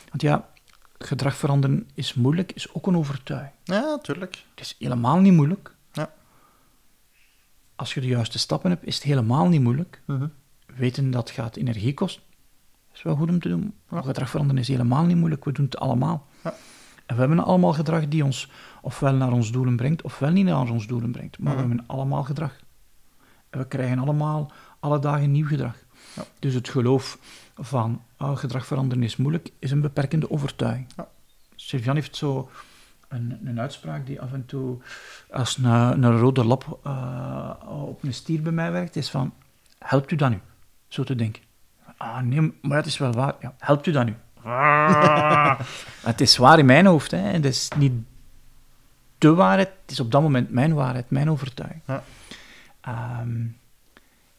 [0.08, 0.48] Want ja,
[0.98, 3.54] gedrag veranderen is moeilijk, is ook een overtuiging.
[3.64, 4.44] Ja, tuurlijk.
[4.50, 5.74] Het is helemaal niet moeilijk.
[5.92, 6.12] Ja.
[7.76, 10.02] Als je de juiste stappen hebt, is het helemaal niet moeilijk.
[10.06, 10.26] Mhm.
[10.76, 12.22] Weten dat gaat energie kosten,
[12.94, 13.74] is wel goed om te doen.
[13.90, 14.02] Ja.
[14.02, 16.26] gedrag veranderen is helemaal niet moeilijk, we doen het allemaal.
[16.44, 16.54] Ja.
[17.12, 18.50] En we hebben allemaal gedrag die ons
[18.82, 21.38] ofwel naar ons doelen brengt, ofwel niet naar ons doelen brengt.
[21.38, 21.62] Maar Mhm.
[21.62, 22.56] we hebben allemaal gedrag.
[23.50, 25.74] En we krijgen allemaal alle dagen nieuw gedrag.
[26.16, 26.22] Ja.
[26.38, 27.18] Dus het geloof
[27.56, 30.86] van oh, gedrag veranderen is moeilijk, is een beperkende overtuiging.
[30.96, 31.08] Ja.
[31.56, 32.50] Sylvian heeft zo
[33.08, 34.78] een, een uitspraak die af en toe,
[35.30, 35.64] als een,
[36.02, 39.32] een rode lap eh, op een stier bij mij werkt, is van,
[39.78, 40.40] helpt u dat nu?
[40.88, 41.42] Zo te denken.
[41.96, 43.34] Ah, nee, maar het is wel waar.
[43.40, 44.14] Ja, helpt u dat nu?
[44.44, 45.60] Ah.
[46.10, 47.10] het is waar in mijn hoofd.
[47.10, 47.18] Hè.
[47.18, 47.92] Het is niet
[49.18, 51.82] de waarheid, het is op dat moment mijn waarheid, mijn overtuiging.
[51.86, 52.02] Ja.
[52.80, 53.30] Ehm,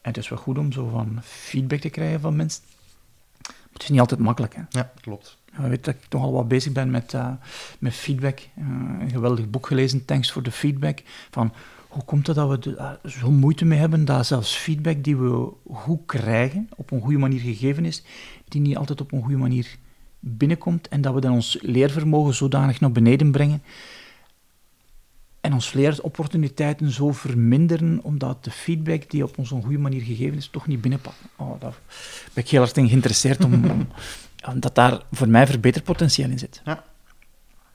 [0.00, 2.62] en het is wel goed om zo van feedback te krijgen van mensen.
[3.42, 4.54] Maar het is niet altijd makkelijk.
[4.54, 4.62] Hè.
[4.68, 5.38] Ja, klopt.
[5.56, 7.32] Je weet dat ik toch al wat bezig ben met, eh,
[7.78, 8.38] met feedback.
[8.38, 8.64] Eh,
[9.00, 11.02] een geweldig boek gelezen, Thanks for the Feedback.
[11.30, 11.52] Van
[11.88, 15.52] hoe komt het dat we daar zo moeite mee hebben dat zelfs feedback die we
[15.72, 18.02] goed krijgen, op een goede manier gegeven is,
[18.48, 19.78] die niet altijd op een goede manier
[20.26, 23.62] binnenkomt en dat we dan ons leervermogen zodanig naar beneden brengen
[25.40, 30.36] en ons leeropportuniteiten zo verminderen omdat de feedback die op ons een goede manier gegeven
[30.36, 31.16] is, toch niet binnenpakt.
[31.36, 31.74] Oh, daar
[32.32, 33.88] ben ik heel erg in geïnteresseerd om, om-
[34.54, 36.62] omdat daar voor mij verbeterpotentieel in zit.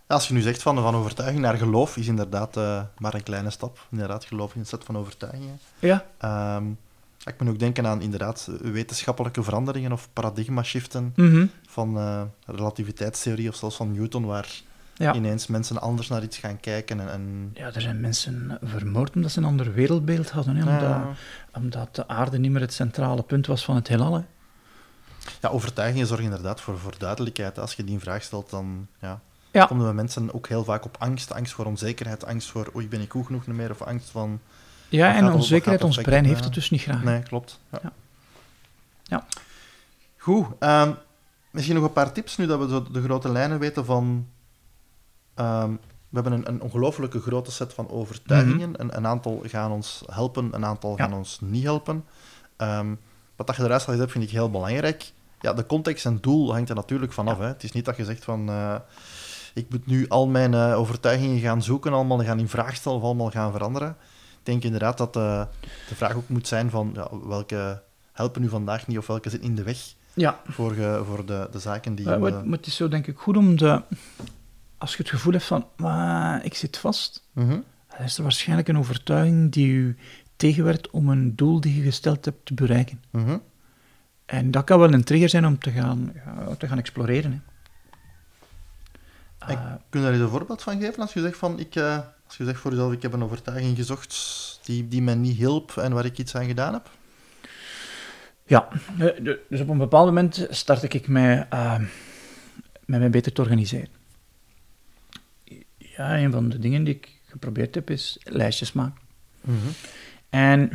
[0.08, 3.50] Als je nu zegt van, van overtuiging naar geloof, is inderdaad eh, maar een kleine
[3.50, 3.88] stap.
[3.92, 5.60] Inderdaad, geloof in een set van overtuigingen.
[5.80, 6.06] Ja.
[6.18, 6.64] Ehm,
[7.26, 11.46] ik moet ook denken aan inderdaad wetenschappelijke veranderingen of paradigma-shiften Mhm.
[11.68, 14.62] van eh, relativiteitstheorie of zelfs van Newton, waar
[14.96, 15.14] Ja.
[15.16, 17.00] ineens mensen anders naar iets gaan kijken.
[17.00, 20.56] En, en ja, er zijn mensen vermoord omdat ze een ander wereldbeeld hadden.
[20.56, 21.12] Hè, omdat, Ja.
[21.54, 24.14] omdat de aarde niet meer het centrale punt was van het heelal.
[24.14, 24.22] Hè.
[25.42, 27.60] ja, overtuigingen zorgen inderdaad voor, voor duidelijkheid.
[27.60, 29.66] Als je die vraag stelt, dan ja, Ja.
[29.66, 31.34] komen we mensen ook heel vaak op angst.
[31.34, 34.40] Angst voor onzekerheid, angst voor oei, ben ik goed genoeg niet meer, of angst van...
[34.90, 37.04] Ja, en er- onzekerheid, ons brein heeft het dus niet graag.
[37.04, 37.60] Nee, klopt.
[37.72, 37.80] Ja.
[37.84, 37.92] Ja.
[39.04, 39.26] Ja.
[40.18, 40.46] Goed.
[40.60, 40.92] ehm,
[41.52, 44.28] misschien nog een paar tips, nu dat we zo de grote lijnen weten van...
[45.36, 45.70] ehm,
[46.10, 48.82] we hebben een, een ongelooflijke grote set van overtuigingen.
[48.82, 51.02] een, een aantal gaan ons helpen, een aantal Mhm.
[51.02, 51.08] Ja.
[51.08, 52.06] gaan ons niet helpen.
[52.58, 52.94] Ehm,
[53.36, 55.12] wat dat je eruit gezet hebt, vind ik heel belangrijk.
[55.42, 57.38] Ja, de context en doel hangt er natuurlijk vanaf.
[57.38, 57.46] Hè.
[57.46, 58.50] Het is niet dat je zegt van...
[58.50, 58.76] eh,
[59.54, 63.04] ik moet nu al mijn eh, overtuigingen gaan zoeken, allemaal gaan in vraag stellen of
[63.04, 63.96] allemaal gaan veranderen.
[64.50, 65.46] Ik denk inderdaad dat eh,
[65.88, 67.82] de vraag ook moet zijn van ja, welke
[68.12, 71.48] helpen nu vandaag niet of welke zitten in de weg Ja, voor, ge- voor de,
[71.52, 72.06] de zaken die...
[72.06, 73.82] maar, we- maar het is zo denk ik goed om de...
[74.78, 77.60] Als je het gevoel hebt van, maar ik zit vast, Mhm.
[77.88, 79.98] dan is er waarschijnlijk een overtuiging die u
[80.36, 83.02] tegenwerkt om een doel die je gesteld hebt te bereiken.
[83.12, 83.38] Mhm.
[84.26, 87.44] En dat kan wel een trigger zijn om te gaan, ja, te gaan exploreren.
[89.40, 89.54] Hè.
[89.54, 89.60] Eh,
[89.90, 91.02] Kun je daar eens een voorbeeld van geven?
[91.02, 93.78] Als je zegt van, ik, eh, als je zegt voor jezelf, ik heb een overtuiging
[93.78, 96.90] gezocht die, die mij niet hielp en waar ik iets aan gedaan heb?
[98.46, 98.68] Ja,
[99.00, 101.80] eh, dus op een bepaald moment start ik met, eh,
[102.86, 103.88] met mij beter te organiseren.
[105.78, 109.02] Ja, een van de dingen die ik geprobeerd heb is lijstjes maken.
[110.30, 110.72] En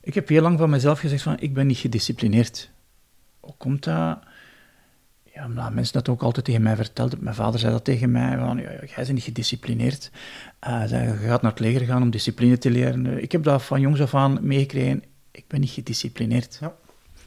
[0.00, 2.70] ik heb heel lang van mezelf gezegd van, ik ben niet gedisciplineerd.
[3.40, 4.18] Hoe komt dat?
[5.38, 7.18] Ja, omdat mensen dat ook altijd tegen mij vertelden.
[7.22, 10.10] Mijn vader zei dat tegen mij, van, ja, ja, jij bent niet gedisciplineerd.
[10.58, 13.22] Eh, zei, je gaat naar het leger gaan om discipline te leren.
[13.22, 15.02] Ik heb dat van jongs af aan meegekregen.
[15.30, 16.58] Ik ben niet gedisciplineerd.
[16.60, 16.74] Ja.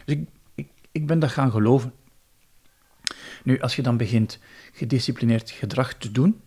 [0.05, 1.93] Dus ik, ik, ik ben dat gaan geloven.
[3.43, 4.39] Nu, als je dan begint
[4.73, 6.41] gedisciplineerd gedrag te doen,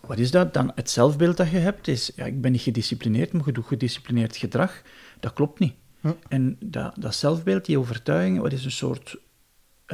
[0.00, 0.54] wat is dat?
[0.54, 3.66] Dan het zelfbeeld dat je hebt is, ja, ik ben niet gedisciplineerd, maar je doet
[3.66, 4.82] gedisciplineerd gedrag.
[5.20, 5.74] Dat klopt niet.
[6.00, 6.12] Hm.
[6.28, 9.16] En dat, dat zelfbeeld, die overtuiging, wat is een soort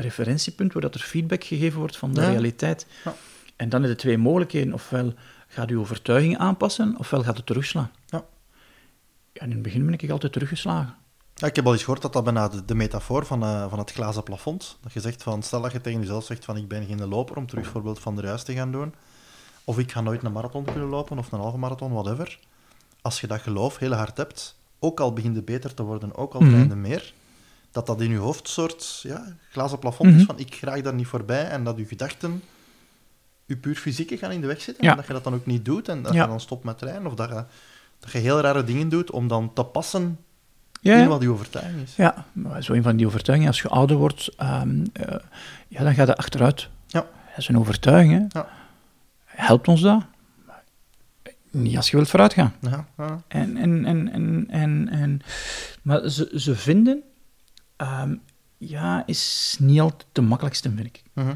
[0.03, 2.29] referentiepunt waar dat er feedback gegeven wordt van de Ja.
[2.31, 2.87] realiteit.
[3.05, 3.15] Ja.
[3.57, 4.73] En dan is er twee mogelijkheden.
[4.73, 5.13] Ofwel
[5.49, 7.91] gaat je overtuiging aanpassen, ofwel gaat het terugslaan.
[8.07, 8.25] Ja.
[9.33, 10.95] Ja, in het begin ben ik altijd teruggeslagen.
[11.35, 13.79] Ja, ik heb al eens gehoord dat dat bijna de, de metafoor van, eh, van
[13.79, 14.79] het glazen plafond.
[14.83, 17.37] Dat je zegt van, stel dat je tegen jezelf zegt van, ik ben geen loper,
[17.37, 18.95] om terug voorbeeld van de huis te gaan doen.
[19.65, 22.39] Of ik ga nooit een marathon kunnen lopen, of een halve marathon, whatever.
[23.03, 26.35] Als je dat geloof heel hard hebt, ook al begint het beter te worden, ook
[26.35, 26.51] al Mhm.
[26.51, 27.13] trainde meer,
[27.77, 30.19] dat dat in je hoofd soort ja, glazen plafond Mhm.
[30.19, 32.43] is van, ik raak daar niet voorbij, en dat je gedachten,
[33.45, 34.91] je puur fysieke gaan in de weg zitten, Ja.
[34.91, 36.23] en dat je dat dan ook niet doet, en dat Ja.
[36.23, 37.45] je dan stopt met trainen, of dat je,
[38.01, 40.19] dat je heel rare dingen doet om dan te passen
[40.81, 41.97] Ja, in wat die overtuiging is.
[41.97, 45.17] Ja, maar zo een van die overtuigingen, als je ouder wordt, ehm, eh,
[45.69, 46.69] ja, dan gaat het achteruit.
[46.87, 47.01] Ja.
[47.01, 48.39] Dat is een overtuiging, hè.
[48.41, 48.49] Ja.
[49.25, 50.03] Helpt ons dat?
[51.51, 52.55] Niet als je wilt vooruitgaan.
[52.61, 53.23] Ja, ja.
[53.29, 55.21] En, en, en, en, en, en,
[55.83, 57.03] maar ze, ze vinden,
[57.77, 58.15] ehm,
[58.59, 61.03] ja, is niet altijd de makkelijkste, vind ik.
[61.13, 61.29] Mhm.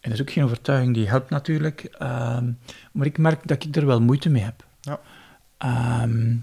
[0.00, 2.52] En dat is ook geen overtuiging die helpt natuurlijk, ehm,
[2.92, 4.64] maar ik merk dat ik er wel moeite mee heb.
[4.80, 5.00] Ja.
[5.58, 6.36] Ehm,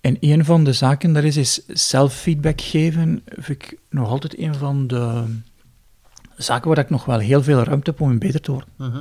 [0.00, 4.54] en een van de zaken daar is, is zelffeedback geven, vind ik nog altijd een
[4.54, 5.24] van de
[6.36, 8.68] zaken waar ik nog wel heel veel ruimte heb om beter te worden.
[8.76, 9.00] Mhm.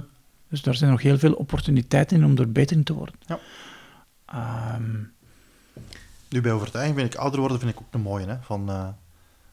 [0.50, 3.16] Dus daar zijn nog heel veel opportuniteiten in om er beter in te worden.
[3.26, 3.40] Ja.
[6.30, 8.26] Nu, bij overtuiging vind ik ouder worden vind ik ook een mooie.
[8.26, 8.36] Hè?
[8.42, 8.88] Van, eh,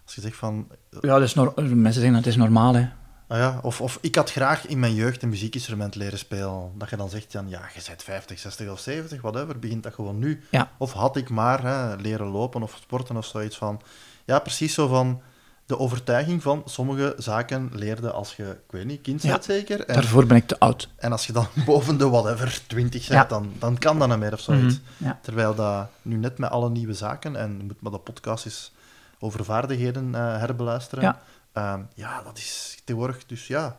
[0.05, 0.69] als je zegt van...
[1.01, 2.89] ja, dat is mensen zeggen dat het is normaal, hè.
[3.27, 6.71] ah ja, of, of ik had graag in mijn jeugd een muziekinstrument leren spelen.
[6.79, 9.59] Dat je dan zegt, dan, ja, je bent 50, 60 of 70, whatever.
[9.59, 10.43] Begint dat gewoon nu.
[10.51, 10.71] Ja.
[10.77, 13.81] Of had ik maar hè, leren lopen of sporten of zoiets van...
[14.25, 15.23] Ja, precies zo van...
[15.67, 19.53] De overtuiging van sommige zaken leerde als je, ik weet niet, kind bent Ja.
[19.55, 19.85] zeker.
[19.87, 20.89] En, Daarvoor ben ik te oud.
[20.97, 23.25] en als je dan boven de whatever 20 bent, Ja.
[23.29, 24.81] dan, dan kan dat niet meer of zoiets.
[24.97, 25.19] Mhm, ja.
[25.23, 28.73] Terwijl dat nu net met alle nieuwe zaken, en moet maar de podcast eens
[29.19, 31.05] over vaardigheden eh, herbeluisteren.
[31.05, 31.21] Ja.
[31.53, 33.77] Ehm, ja, dat is tegenwoordig, dus ja.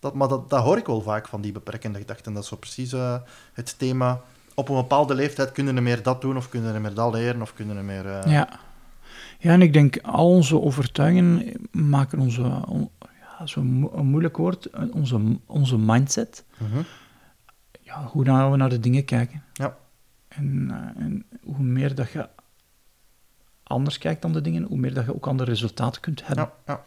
[0.00, 2.32] Dat, maar dat, dat hoor ik wel vaak van die beperkende gedachten.
[2.32, 3.14] Dat is zo precies eh,
[3.52, 4.20] het thema.
[4.54, 7.42] Op een bepaalde leeftijd kunnen we meer dat doen, of kunnen we meer dat leren,
[7.42, 8.06] of kunnen we meer...
[8.06, 8.48] eh, Ja.
[9.38, 12.90] Ja, en ik denk, al onze overtuigingen maken onze, on-
[13.54, 16.82] ja, mo- een moeilijk woord, onze, onze mindset, mhm.
[17.80, 19.42] ja, hoe nou we naar de dingen kijken.
[19.52, 19.76] Ja.
[20.28, 22.28] En, eh, en hoe meer dat je
[23.62, 26.50] anders kijkt dan de dingen, hoe meer dat je ook andere resultaten kunt hebben.
[26.66, 26.84] ja, ja.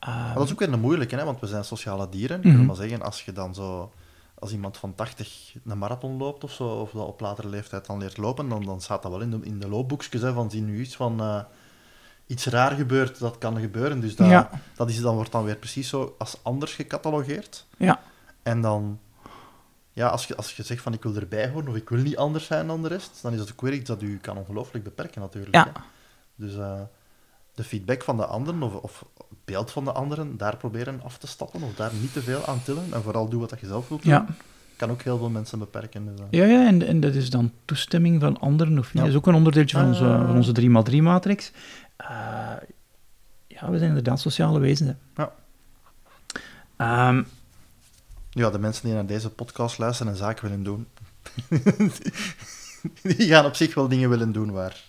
[0.00, 2.38] Maar dat is ook weer een moeilijke, hè, want we zijn sociale dieren.
[2.38, 2.56] Ik Mhm.
[2.56, 3.92] wil maar zeggen, als je dan zo...
[4.38, 7.98] Als iemand van 80 een marathon loopt of zo, of dat op latere leeftijd dan
[7.98, 10.62] leert lopen, dan, dan staat dat wel in de, in de loopboekjes, hè, van zie
[10.62, 11.20] nu iets van...
[11.20, 11.40] eh,
[12.26, 14.00] iets raar gebeurt, dat kan gebeuren.
[14.00, 14.50] Dus dat, Ja.
[14.76, 17.66] dat is, dan wordt dan weer precies zo als anders gecatalogeerd.
[17.76, 18.00] Ja.
[18.42, 18.98] En dan...
[19.92, 22.16] Ja, als je, als je zegt van ik wil erbij horen of ik wil niet
[22.16, 24.84] anders zijn dan de rest, dan is dat ook weer iets dat u kan ongelooflijk
[24.84, 25.54] beperken natuurlijk.
[25.54, 25.64] Ja.
[25.64, 25.80] hè.
[26.34, 26.80] Dus eh,
[27.54, 29.04] de feedback van de anderen of, of
[29.44, 32.62] beeld van de anderen, daar proberen af te stappen of daar niet te veel aan
[32.62, 32.84] tillen.
[32.92, 34.12] En vooral doe wat je zelf wilt doen.
[34.12, 34.26] Ja.
[34.76, 36.04] Kan ook heel veel mensen beperken.
[36.06, 36.26] Dus, eh.
[36.30, 38.92] Ja, ja en, en dat is dan toestemming van anderen of niet.
[38.94, 39.00] Ja.
[39.00, 40.26] Dat is ook een onderdeeltje van onze, Ah.
[40.26, 41.50] van onze 3x3-matrix.
[41.96, 42.06] Eh,
[43.46, 44.90] ja, we zijn inderdaad sociale wezens.
[44.90, 45.22] Hè.
[45.22, 45.32] Ja.
[46.76, 47.22] Ehm,
[48.30, 50.86] Ja, de mensen die naar deze podcast luisteren en zaken willen doen,
[53.16, 54.82] die gaan op zich wel dingen willen doen waar...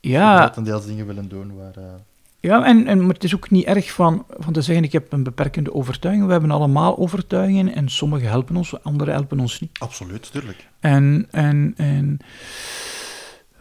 [0.00, 1.76] ja, Grotendeels dingen willen doen waar...
[1.76, 1.94] eh,
[2.40, 5.12] ja en, en, maar het is ook niet erg van, van te zeggen, ik heb
[5.12, 6.26] een beperkende overtuiging.
[6.26, 9.78] We hebben allemaal overtuigingen en sommige helpen ons, andere helpen ons niet.
[9.78, 10.68] absoluut, tuurlijk.
[10.80, 12.18] En, en, en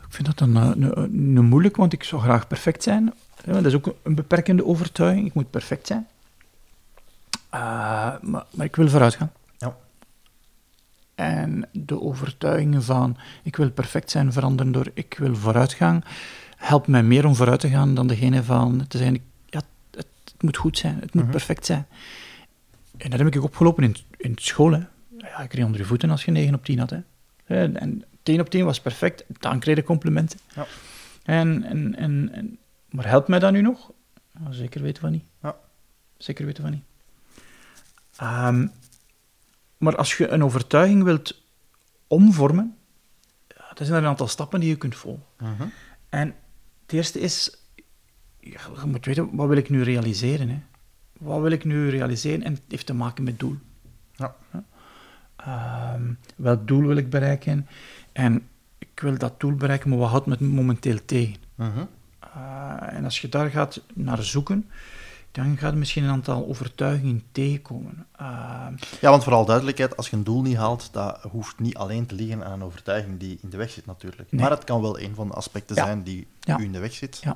[0.09, 3.13] ik vind dat dan een, een, een moeilijk, want ik zou graag perfect zijn.
[3.45, 5.25] Dat is ook een beperkende overtuiging.
[5.27, 6.07] Ik moet perfect zijn.
[7.49, 7.59] Eh,
[8.21, 9.31] maar, maar ik wil vooruit gaan.
[9.57, 9.75] Ja.
[11.15, 16.03] En de overtuigingen van ik wil perfect zijn veranderen door ik wil vooruitgang,
[16.57, 20.41] helpt mij meer om vooruit te gaan dan degene van te zeggen, ja, het, het
[20.41, 21.31] moet goed zijn, het moet Mhm.
[21.31, 21.87] perfect zijn.
[22.97, 24.71] En dat heb ik ook opgelopen in, in school.
[24.71, 24.81] Hè.
[25.17, 26.89] Ja, ik kreeg onder je voeten als je 9 op 10 had.
[26.89, 26.99] Hè.
[27.45, 30.39] Eh, En 10 op 10 was perfect, dan kreeg je complimenten.
[30.55, 30.65] Ja.
[31.23, 32.57] En, en, en, en,
[32.89, 33.91] maar helpt mij dat nu nog?
[34.39, 35.23] Nou, zeker weten van niet.
[35.41, 35.55] Ja.
[36.17, 36.83] Zeker weten van niet.
[38.15, 38.67] Ehm,
[39.77, 41.41] maar als je een overtuiging wilt
[42.07, 42.77] omvormen,
[43.47, 45.23] ja, dat zijn er een aantal stappen die je kunt volgen.
[45.37, 45.67] Mhm.
[46.09, 46.35] En
[46.81, 47.63] het eerste is,
[48.39, 50.49] ja, je moet weten, wat wil ik nu realiseren?
[50.49, 50.59] Hè?
[51.17, 52.43] Wat wil ik nu realiseren?
[52.43, 53.57] En het heeft te maken met doel.
[54.15, 54.35] Ja.
[55.45, 57.67] Ehm, welk doel wil ik bereiken?
[58.11, 61.35] En ik wil dat doel bereiken, maar wat houdt me momenteel tegen?
[61.55, 61.69] Mhm.
[62.35, 64.69] Uh, en als je daar gaat naar zoeken,
[65.31, 68.05] dan gaat je misschien een aantal overtuigingen tegenkomen.
[68.21, 68.67] Uh,
[69.01, 72.15] Ja, want vooral duidelijkheid, als je een doel niet haalt, dat hoeft niet alleen te
[72.15, 74.31] liggen aan een overtuiging die in de weg zit natuurlijk.
[74.31, 74.41] Nee.
[74.41, 75.83] Maar het kan wel een van de aspecten Ja.
[75.85, 76.59] zijn die Ja.
[76.59, 77.19] u in de weg zit.
[77.23, 77.35] Ja.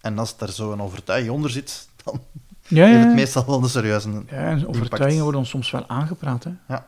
[0.00, 2.20] En als er zo'n overtuiging onder zit, dan
[2.68, 4.10] ja, heeft het meestal wel een serieuze...
[4.10, 6.44] Ja, en overtuigingen worden ons soms wel aangepraat.
[6.44, 6.50] Hè.
[6.68, 6.86] Ja.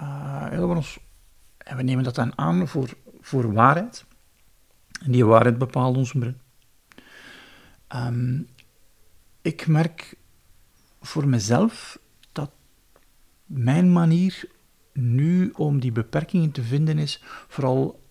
[0.00, 0.06] Uh,
[0.42, 0.98] ja, dat wordt ons,
[1.68, 2.88] en we nemen dat dan aan voor,
[3.20, 4.04] voor waarheid.
[5.02, 6.34] En die waarheid bepaalt onze bril.
[7.86, 8.40] Ehm,
[9.42, 10.16] ik merk
[11.00, 11.98] voor mezelf
[12.32, 12.50] dat
[13.46, 14.44] mijn manier
[14.92, 18.02] nu om die beperkingen te vinden is vooral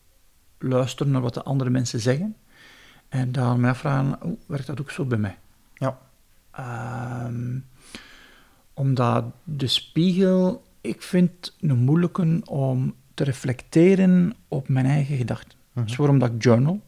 [0.57, 2.35] luisteren naar wat de andere mensen zeggen
[3.09, 5.37] en dan mij afvragen, oh, werkt dat ook zo bij mij?
[5.73, 5.99] Ja.
[6.51, 7.59] Ehm,
[8.73, 15.57] omdat de spiegel, ik vind een moeilijke om te reflecteren op mijn eigen gedachten.
[15.73, 16.81] Dus waarom dat ik journal?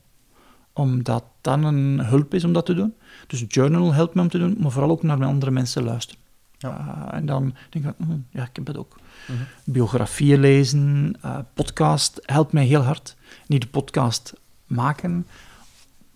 [0.74, 2.94] Omdat dat een hulp is om dat te doen.
[3.28, 6.22] Dus journal helpt me om te doen, maar vooral ook naar andere mensen luisteren.
[6.58, 6.70] Ja.
[6.70, 8.96] Uh, en dan denk ik, hm, ja, ik heb dat ook.
[9.28, 9.38] Mhm.
[9.64, 13.16] Biografieën lezen, uh, podcast helpt mij heel hard.
[13.48, 14.34] Niet de podcast
[14.66, 15.28] maken,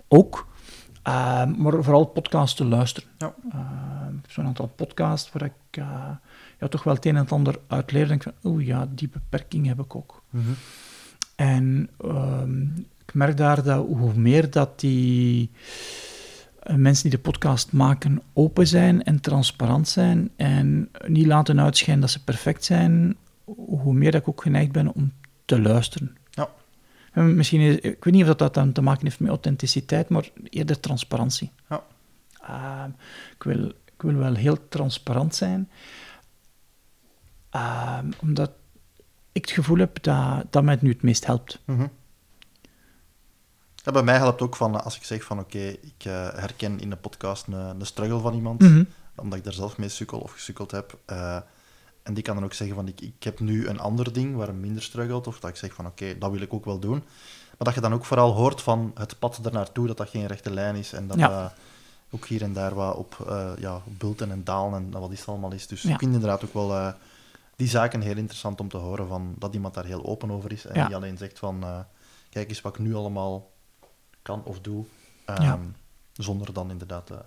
[0.08, 0.47] ook.
[1.08, 3.10] Uh, maar vooral podcasts te luisteren.
[3.17, 3.34] Ja.
[4.08, 5.84] Ik heb zo'n aantal podcasts waar ik
[6.60, 8.08] ja, toch wel het een en het ander uit leer.
[8.08, 10.24] denk van, oeh ja, die beperking heb ik ook.
[10.30, 10.52] Mhm.
[11.36, 15.52] En um, ik merk daar dat hoe meer dat die
[16.70, 22.02] uh, mensen die de podcast maken open zijn en transparant zijn en niet laten uitschijnen
[22.02, 25.13] dat ze perfect zijn, hoe meer dat ik ook geneigd ben om
[25.46, 26.18] te luisteren.
[26.30, 26.50] Ja.
[27.12, 30.30] En misschien, is, ik weet niet of dat dan te maken heeft met authenticiteit, maar
[30.50, 31.52] eerder transparantie.
[31.70, 31.84] Ja.
[32.50, 32.84] Uh,
[33.36, 35.70] ik, wil, ik wil wel heel transparant zijn,
[37.56, 38.52] uh, omdat
[39.32, 41.60] ik het gevoel heb dat, dat mij het nu het meest helpt.
[41.66, 41.89] Mm -hmm.
[43.76, 46.80] ja, bij mij helpt ook van als ik zeg van oké, okay, ik uh, herken
[46.80, 48.70] in de podcast een, een struggle van iemand, Mhm.
[48.72, 48.88] mm -hmm.
[49.16, 50.98] omdat ik daar zelf mee sukkel of gesukkeld heb.
[51.08, 51.38] Uh,
[52.04, 54.48] en die kan dan ook zeggen van ik, ik heb nu een ander ding waar
[54.50, 56.80] een minder struggelt, of dat ik zeg van oké, okay, dat wil ik ook wel
[56.80, 57.04] doen.
[57.58, 60.52] Maar dat je dan ook vooral hoort van het pad ernaartoe, dat dat geen rechte
[60.52, 61.54] lijn is en dat Ja.
[62.12, 65.52] ook hier en daar wat op uh, ja, bulten en dalen en wat is allemaal
[65.52, 65.68] is.
[65.68, 65.94] Dus Ja.
[65.94, 66.92] ik vind inderdaad ook wel uh,
[67.56, 70.66] die zaken heel interessant om te horen van dat iemand daar heel open over is
[70.66, 70.86] en Ja.
[70.86, 71.80] niet alleen zegt van uh,
[72.30, 73.52] kijk eens wat ik nu allemaal
[74.22, 74.86] kan of doe,
[75.30, 75.60] um, Ja.
[76.13, 77.18] zonder dan inderdaad uh,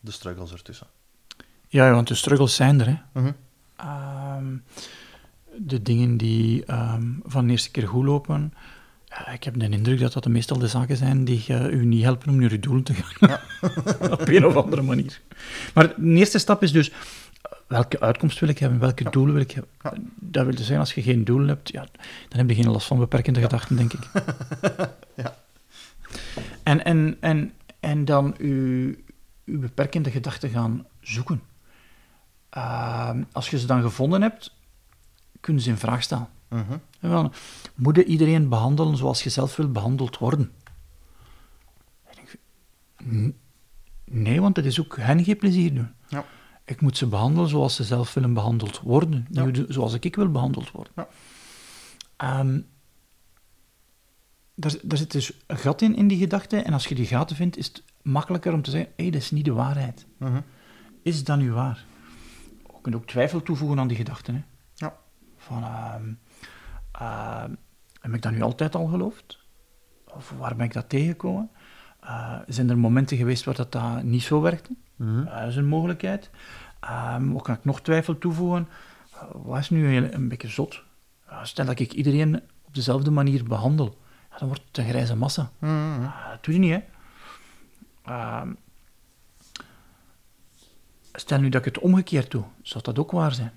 [0.00, 0.86] de struggles ertussen.
[1.68, 2.86] Ja, want de struggles zijn er.
[2.86, 3.20] Hè.
[3.20, 3.32] Mhm.
[3.76, 4.56] Ehm,
[5.56, 8.52] de dingen die ehm, van de eerste keer goed lopen,
[9.04, 12.02] Ja, ik heb de indruk dat dat de meestal de zaken zijn die u niet
[12.02, 13.28] helpen om naar uw doel te gaan.
[13.30, 13.40] Ja.
[14.12, 15.20] Op een of andere manier.
[15.74, 16.92] Maar de eerste stap is dus,
[17.68, 19.10] welke uitkomst wil ik hebben, welke ja.
[19.10, 19.70] doelen wil ik hebben.
[19.82, 19.92] Ja.
[20.14, 21.86] Dat wil dus zeggen, als je geen doel hebt, ja,
[22.28, 24.10] dan heb je geen last van beperkende gedachten, denk ik.
[25.22, 25.36] ja.
[26.62, 28.94] En, en, en, en dan uw,
[29.44, 31.42] uw beperkende gedachten gaan zoeken.
[32.56, 34.54] Uh, als je ze dan gevonden hebt,
[35.40, 36.28] kunnen ze in vraag stellen.
[36.48, 36.60] Uh
[37.00, 37.26] -huh.
[37.74, 40.52] moet je iedereen behandelen zoals je zelf wil behandeld worden?
[44.04, 45.88] Nee, want dat is ook hen geen plezier doen.
[46.08, 46.24] Ja.
[46.68, 49.50] Ik moet ze behandelen zoals ze zelf willen behandeld worden, ja.
[49.68, 50.92] zoals ik wil behandeld worden.
[50.96, 52.38] Ja.
[52.40, 52.66] Um,
[54.54, 57.36] daar, daar, zit dus een gat in, in die gedachte, en als je die gaten
[57.36, 60.06] vindt, is het makkelijker om te zeggen, hé, hey, dat is niet de waarheid.
[60.18, 60.38] Uh -huh.
[61.02, 61.84] Is dat nu waar?
[62.66, 64.34] Je kunt ook twijfel toevoegen aan die gedachten.
[64.34, 64.42] Hè?
[64.74, 64.96] Ja.
[65.36, 65.94] Van, uh,
[67.00, 67.44] uh,
[68.00, 69.38] heb ik dat nu altijd al geloofd?
[70.14, 71.50] Of waar ben ik dat tegengekomen?
[72.04, 74.76] Uh, zijn er momenten geweest waar dat, dat niet zo werkte?
[74.98, 76.30] Mm dat is een mogelijkheid.
[77.14, 78.68] Um, ook kan ik nog twijfel toevoegen.
[79.32, 80.82] wat is nu een, een beetje zot?
[81.42, 83.98] stel dat ik iedereen op dezelfde manier behandel,
[84.38, 85.50] dan wordt het een grijze massa.
[85.58, 86.82] Mm dat doe je niet, hè?
[88.04, 88.52] Ehm,
[91.12, 93.52] stel nu dat ik het omgekeerd doe, zou dat ook waar zijn?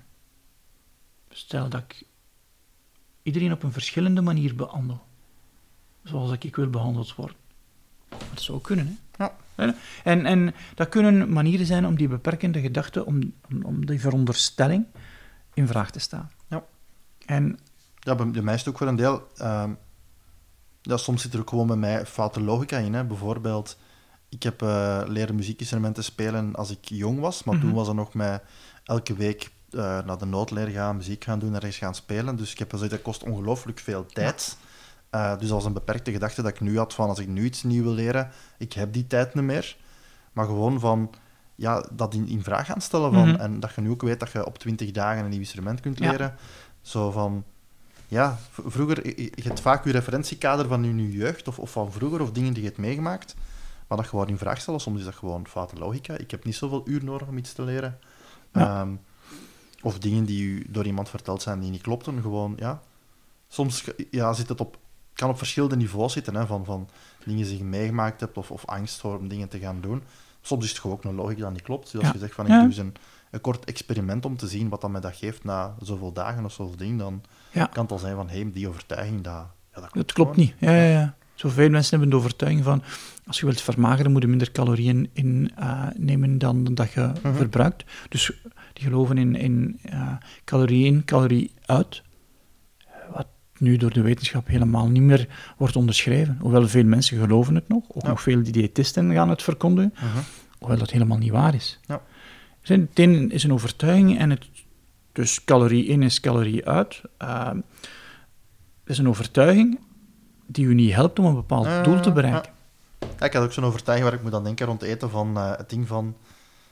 [1.30, 2.04] Stel dat ik
[3.22, 5.02] iedereen op een verschillende manier behandel,
[6.02, 7.36] zoals ik wil behandeld worden.
[8.34, 9.24] Dat zou kunnen, hè?
[9.24, 9.74] Ja.
[10.02, 14.86] En, en dat kunnen manieren zijn om die beperkende gedachte, om, om die veronderstelling
[15.54, 16.30] in vraag te stellen.
[16.48, 16.64] Ja.
[17.26, 17.58] En,
[17.98, 19.28] ja, bij mij is het ook voor een deel...
[19.38, 19.64] Uh,
[20.82, 22.94] ja, soms zit er ook gewoon bij mij foute logica in.
[22.94, 23.04] Hè.
[23.04, 23.78] Bijvoorbeeld,
[24.28, 27.76] ik heb uh, leren muziekinstrumenten spelen als ik jong was, maar toen mhm.
[27.76, 28.42] was het nog met
[28.84, 32.36] elke week uh, naar de noodleer gaan, muziek gaan doen, ergens gaan spelen.
[32.36, 34.56] Dus ik heb gezegd, dat kost ongelooflijk veel tijd.
[35.14, 37.62] Uh, dus als een beperkte gedachte dat ik nu had van als ik nu iets
[37.62, 39.76] nieuw wil leren, ik heb die tijd niet meer.
[40.32, 41.10] Maar gewoon van
[41.54, 43.40] ja, dat in, in vraag gaan stellen van, mhm.
[43.40, 45.98] en dat je nu ook weet dat je op 20 dagen een nieuw instrument kunt
[45.98, 46.34] leren.
[46.80, 47.44] Zo van,
[48.08, 52.20] ja, vroeger, je hebt vaak je referentiekader van je, je jeugd of, of van vroeger
[52.20, 53.34] of dingen die je hebt meegemaakt.
[53.86, 56.16] Maar dat gewoon in vraag stellen, soms is dat gewoon foute logica.
[56.16, 57.98] Ik heb niet zoveel uur nodig om iets te leren.
[58.52, 58.94] Ehm,
[59.82, 62.20] of dingen die u door iemand verteld zijn die niet klopten.
[62.20, 62.82] Gewoon, ja.
[63.48, 64.78] Soms ja, zit het op,
[65.14, 66.88] kan op verschillende niveaus zitten, hè, van, van
[67.24, 70.02] dingen die je meegemaakt hebt of, of angst voor om dingen te gaan doen.
[70.40, 71.92] Soms is het gewoon ook een logica dat niet klopt.
[71.92, 72.94] Dus als je zegt van, ik doe eens een,
[73.30, 76.52] een kort experiment om te zien wat dat mij dat geeft na zoveel dagen of
[76.52, 77.22] zoveel dingen, dan
[77.52, 80.54] kan het al zijn van, hé, hey, die overtuiging, dat, ja, dat klopt, niet.
[80.58, 81.14] Ja, ja, ja.
[81.34, 82.82] Zoveel mensen hebben de overtuiging van,
[83.26, 87.34] als je wilt vermageren, moet je minder calorieën innemen uh, dan dat je mhm.
[87.34, 87.84] verbruikt.
[88.08, 88.32] Dus
[88.72, 90.12] die geloven in, in uh,
[90.44, 92.02] calorie in, calorie uit.
[93.62, 96.36] Nu door de wetenschap helemaal niet meer wordt onderschreven.
[96.40, 100.16] Hoewel veel mensen geloven het nog, ook nog veel diëtisten gaan het verkondigen, uh
[100.58, 101.78] hoewel dat helemaal niet waar is.
[101.86, 102.02] Ja.
[102.60, 104.46] Het een is een overtuiging en het,
[105.12, 107.00] dus calorie in is calorie uit.
[107.22, 107.50] Uh,
[108.84, 109.80] is een overtuiging
[110.46, 112.52] die u niet helpt om een bepaald doel te bereiken.
[113.18, 115.56] Ja, ik had ook zo'n overtuiging waar ik moet aan denken rond eten van uh,
[115.56, 116.16] het ding van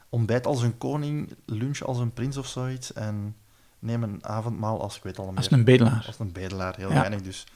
[0.09, 3.35] ontbijt als een koning, lunch als een prins of zoiets en
[3.81, 5.37] neem een avondmaal als, ik weet al meer.
[5.37, 6.05] Als een bedelaar.
[6.07, 7.47] Als een bedelaar, heel weinig dus.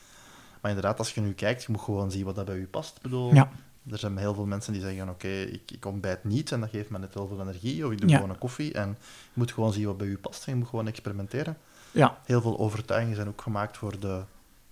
[0.61, 2.97] Maar inderdaad, als je nu kijkt, je moet gewoon zien wat dat bij u past.
[2.97, 3.51] Ik bedoel, ja.
[3.91, 6.91] er zijn heel veel mensen die zeggen, oké, ik, ik ontbijt niet en dat geeft
[6.91, 9.73] me net wel veel energie, of ik doe gewoon een koffie en je moet gewoon
[9.73, 11.57] zien wat bij u past en je moet gewoon experimenteren.
[11.91, 12.19] Ja.
[12.25, 14.23] Heel veel overtuigingen zijn ook gemaakt voor de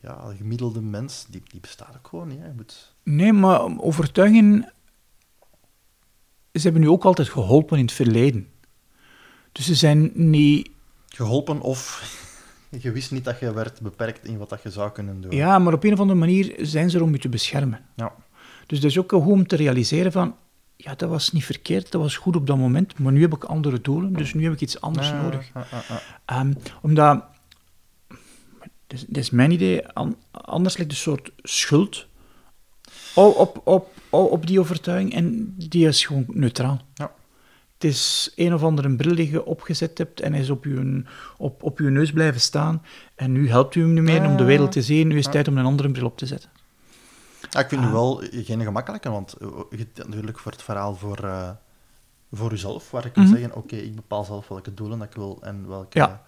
[0.02, 2.38] ja, de gemiddelde mens, die, die bestaat ook gewoon niet.
[2.40, 2.52] Hè.
[2.52, 2.94] Moet...
[3.02, 4.72] Nee, maar overtuigingen,
[6.52, 8.48] ze hebben nu ook altijd geholpen in het verleden.
[9.52, 10.70] Dus ze zijn niet...
[11.14, 12.03] Geholpen of
[12.85, 15.31] je wist niet dat je werd beperkt in wat dat je zou kunnen doen.
[15.31, 17.81] Ja, maar op een of andere manier zijn ze er om je te beschermen.
[17.96, 18.12] Ja.
[18.66, 20.35] Dus dat is ook goed om te realiseren van,
[20.77, 23.44] ja, dat was niet verkeerd, dat was goed op dat moment, maar nu heb ik
[23.44, 25.51] andere doelen, dus nu heb ik iets anders nodig.
[26.27, 27.25] Um, omdat
[28.87, 29.88] dat is mijn idee.
[30.31, 32.07] Anders ligt een soort schuld
[33.14, 36.81] op, op, op, die overtuiging en die is gewoon neutraal.
[36.94, 37.12] Ja.
[37.82, 41.02] Het is een of andere bril die je opgezet hebt en hij is op je,
[41.36, 42.83] op, op uw neus blijven staan.
[43.14, 45.08] En nu helpt u hem niet meer om de wereld te zien.
[45.08, 46.50] Nu is het tijd om een andere bril op te zetten.
[47.50, 47.96] Ja, ik vind het ah.
[47.96, 51.50] wel geen gemakkelijke, want eh, je natuurlijk voor het verhaal voor, uh,
[52.33, 53.33] voor uzelf, waar ik kan mhm.
[53.33, 55.98] zeggen, oké, ik bepaal zelf welke doelen dat ik wil en welke...
[55.98, 56.22] Ja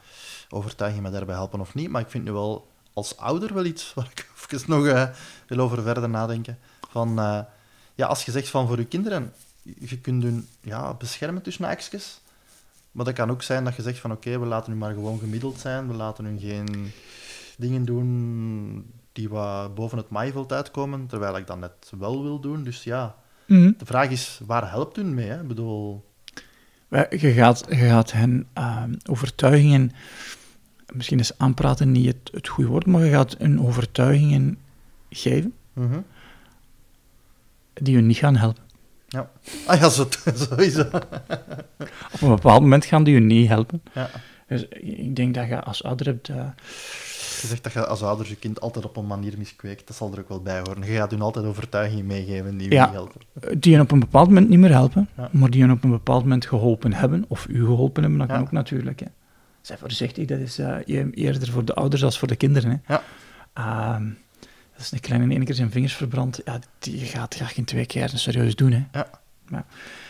[0.54, 1.90] overtuiging me daarbij helpen of niet.
[1.90, 5.08] Maar ik vind nu wel als ouder wel iets waar ik even nog uh,
[5.46, 6.58] wil over verder nadenken.
[6.90, 7.40] Van, uh,
[7.94, 9.32] ja, als je zegt van voor je kinderen,
[9.78, 12.20] je kunt hun ja, beschermen tussen haakjes.
[12.92, 15.18] Maar dat kan ook zijn dat je zegt van oké, we laten hun maar gewoon
[15.18, 15.88] gemiddeld zijn.
[15.88, 16.92] We laten hun geen
[17.58, 22.64] dingen doen die wat boven het maaiveld uitkomen, terwijl ik dat net wel wil doen.
[22.64, 23.14] Dus ja,
[23.46, 23.72] Mhm.
[23.78, 25.28] de vraag is, waar helpt u mee?
[25.28, 25.40] Hè?
[25.40, 26.04] Ik bedoel,
[26.88, 29.92] Wij- Je gaat, je gaat hen ehm, overtuigingen,
[30.92, 34.58] misschien is aanpraten niet het, het goede woord, maar je gaat hun overtuigingen
[35.10, 35.98] geven mhm.
[37.74, 38.62] die je niet gaan helpen.
[39.66, 40.06] Ah ja, zo,
[40.48, 40.80] sowieso.
[42.12, 43.82] Op een bepaald moment gaan die je niet helpen.
[43.94, 44.10] Ja.
[44.48, 46.28] Dus ik denk dat je als ouder hebt...
[46.28, 46.36] eh,
[47.40, 49.86] Je zegt dat je als ouder je kind altijd op een manier miskweekt.
[49.86, 50.82] Dat zal er ook wel bij horen.
[50.86, 52.84] Je gaat hun altijd overtuigingen meegeven die je Ja.
[52.84, 53.20] niet helpen.
[53.60, 55.28] die je op een bepaald moment niet meer helpen, Ja.
[55.32, 58.36] maar die je op een bepaald moment geholpen hebben, of u geholpen hebben, dat kan
[58.38, 58.42] Ja.
[58.42, 59.00] ook natuurlijk.
[59.00, 59.06] Hè.
[59.60, 62.82] Zij voorzichtig, dat is e- eerder voor de ouders als voor de kinderen.
[62.84, 62.94] Hè.
[62.94, 63.02] Ja.
[63.54, 64.06] Ehm,
[64.76, 66.40] dat is een kleine in één keer zijn vingers verbrand.
[66.44, 68.72] Ja, die gaat graag geen twee keer serieus doen.
[68.72, 69.02] Hè.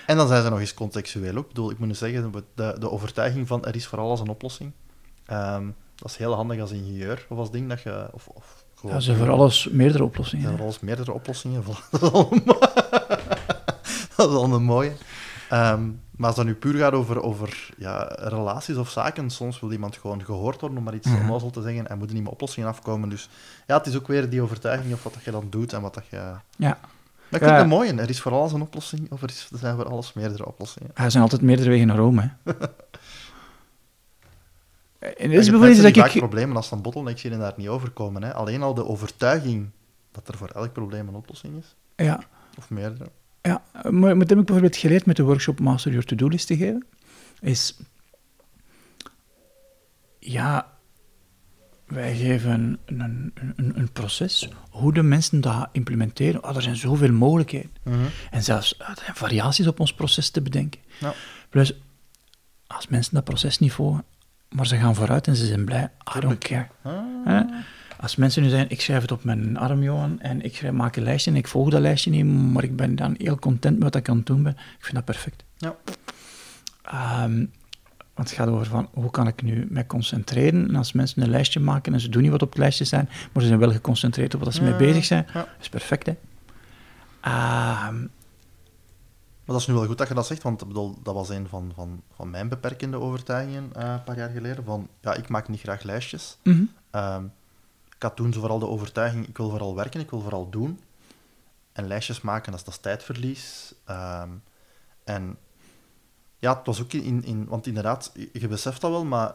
[0.06, 1.42] En dan zijn ze nog eens contextueel ook.
[1.42, 4.72] Ik bedoel, ik moet zeggen, de, de overtuiging van er is voor alles een oplossing.
[5.26, 8.08] Ehm, dat is heel handig als ingenieur of als ding dat je...
[8.12, 10.50] Of, of gewoon, Ja, ze voor alles meerdere Er oplossingen.
[10.50, 11.64] voor alles meerdere oplossingen.
[11.90, 12.58] Dat is al een, mo-
[14.16, 14.92] dat is al een mooie.
[15.48, 19.72] Ehm, maar als het nu puur gaat over, over ja, relaties of zaken, soms wil
[19.72, 22.68] iemand gewoon gehoord worden om maar iets onnozel te zeggen en moeten niet met oplossingen
[22.68, 23.08] afkomen.
[23.08, 23.28] Dus
[23.66, 25.94] ja, het is ook weer die overtuiging of wat dat je dan doet en wat
[25.94, 26.16] dat je...
[26.56, 26.78] Ja.
[27.28, 27.38] Ja.
[27.58, 27.90] het mooi.
[27.90, 30.90] Er is voor alles een oplossing, of er, is, er zijn voor alles meerdere oplossingen.
[30.94, 32.20] Er zijn altijd meerdere wegen naar Rome.
[32.20, 32.52] Hè.
[34.98, 36.18] en Er is bijvoorbeeld vaak dat ik...
[36.18, 38.22] problemen als dan bottlenecks hier en daar niet overkomen.
[38.22, 38.34] Hè.
[38.34, 39.70] Alleen al de overtuiging
[40.12, 42.20] dat er voor elk probleem een oplossing is, Ja,
[42.58, 43.10] of meerdere.
[43.48, 46.56] Ja, maar wat heb ik bijvoorbeeld geleerd met de workshop Master Your To-Do List te
[46.56, 46.84] geven?
[47.40, 47.78] Is,
[50.18, 50.72] ja,
[51.86, 56.44] wij geven een, een, een, proces, hoe de mensen dat implementeren.
[56.44, 57.70] Oh, er zijn zoveel mogelijkheden.
[58.30, 60.80] En zelfs eh, er zijn variaties op ons proces te bedenken.
[61.00, 61.14] Ja.
[61.48, 61.74] Plus,
[62.66, 64.04] als mensen dat proces niet volgen,
[64.48, 66.68] maar ze gaan vooruit en ze zijn blij, I don't care.
[66.82, 67.50] Ah.
[68.04, 70.96] Als mensen nu zeggen, ik schrijf het op mijn arm, Johan, en ik schrijf, maak
[70.96, 73.82] een lijstje en ik volg dat lijstje niet, maar ik ben dan heel content met
[73.82, 75.44] wat ik aan het doen ben, ik vind dat perfect.
[75.56, 75.76] Ja.
[76.82, 77.36] Ehm,
[78.14, 80.68] want het gaat over van, hoe kan ik nu mij concentreren?
[80.68, 83.08] En als mensen een lijstje maken en ze doen niet wat op het lijstje zijn,
[83.32, 85.32] maar ze zijn wel geconcentreerd op wat ze mee bezig zijn, ja.
[85.32, 86.14] dat is perfect, hè.
[87.20, 87.98] Ehm,
[89.44, 91.48] Maar dat is nu wel goed dat je dat zegt, want bedoel, dat was een
[91.48, 94.64] van, van, van mijn beperkende overtuigingen eh, een paar jaar geleden.
[94.64, 96.38] Van, ja, ik maak niet graag lijstjes.
[96.42, 96.62] mhm.
[96.90, 97.24] Ehm,
[97.96, 100.80] ik had toen zo vooral de overtuiging, ik wil vooral werken, ik wil vooral doen.
[101.72, 103.74] En lijstjes maken, dat is, dat is tijdverlies.
[103.84, 104.28] Ehm,
[105.04, 105.36] en
[106.38, 107.46] ja, het was ook in, in...
[107.48, 109.34] Want inderdaad, je, je beseft dat wel, maar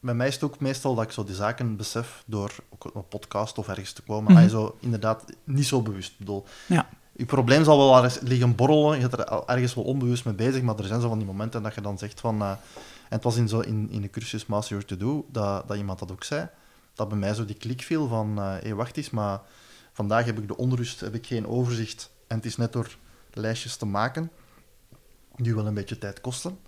[0.00, 2.94] bij mij is het ook meestal dat ik zo die zaken besef door ook op
[2.94, 4.32] een podcast of ergens te komen.
[4.32, 6.12] Mm zo inderdaad niet zo bewust.
[6.12, 6.88] Ik bedoel, Ja.
[7.12, 10.62] je probleem zal wel ergens liggen borrelen, je bent er ergens wel onbewust mee bezig,
[10.62, 12.40] maar er zijn zo van die momenten dat je dan zegt van...
[12.42, 15.68] eh, en het was in, zo, in, in de cursus Master Your To Do, dat,
[15.68, 16.48] dat iemand dat ook zei,
[17.00, 19.40] dat bij mij zo die klik viel van, hé, hey, wacht eens, maar
[19.92, 22.96] vandaag heb ik de onrust, heb ik geen overzicht, en het is net door
[23.32, 24.30] lijstjes te maken,
[25.36, 26.58] die wel een beetje tijd kosten,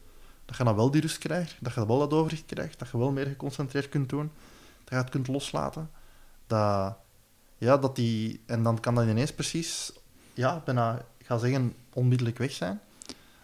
[0.44, 2.98] dat je dan wel die rust krijgt, dat je wel dat overzicht krijgt, dat je
[2.98, 4.30] wel meer geconcentreerd kunt doen,
[4.84, 5.90] dat je het kunt loslaten,
[6.46, 6.96] dat...
[7.58, 8.42] Ja, dat die...
[8.46, 9.92] En dan kan dat ineens precies
[10.34, 12.80] ja, bijna, ik ga zeggen, onmiddellijk weg zijn.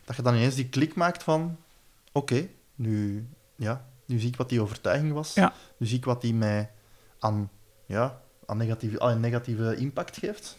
[0.05, 1.57] Dat je dan ineens die klik maakt van,
[2.13, 3.27] oké, nu,
[3.57, 5.35] ja, nu zie ik wat die overtuiging was.
[5.35, 5.53] Ja.
[5.77, 6.71] Nu zie ik wat die mij
[7.19, 7.51] aan,
[7.87, 10.59] ja, aan negatieve, aan een negatieve impact geeft.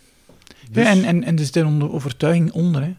[0.72, 2.96] Dus, Ja, en, en, en er zit een onder- overtuiging onder, hè.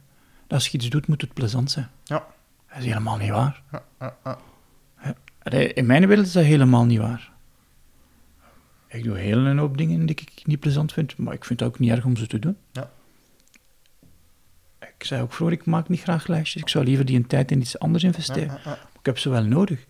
[0.46, 1.88] Dat als je iets doet, moet het plezant zijn.
[2.04, 2.26] Ja.
[2.68, 3.62] Dat is helemaal niet waar.
[3.72, 4.38] ja, ja, ja.
[5.42, 7.30] Allee, In mijn wereld is dat helemaal niet waar.
[8.86, 11.68] Ik doe heel een hoop dingen die ik niet plezant vind, maar ik vind het
[11.68, 12.56] ook niet erg om ze te doen.
[12.72, 12.90] Ja.
[14.80, 16.62] Ik zei ook vroeger, ik maak niet graag lijstjes.
[16.62, 18.46] Ik zou liever die een tijd in iets anders investeren.
[18.46, 18.78] Ja, ja, ja.
[18.98, 19.86] Ik heb ze wel nodig.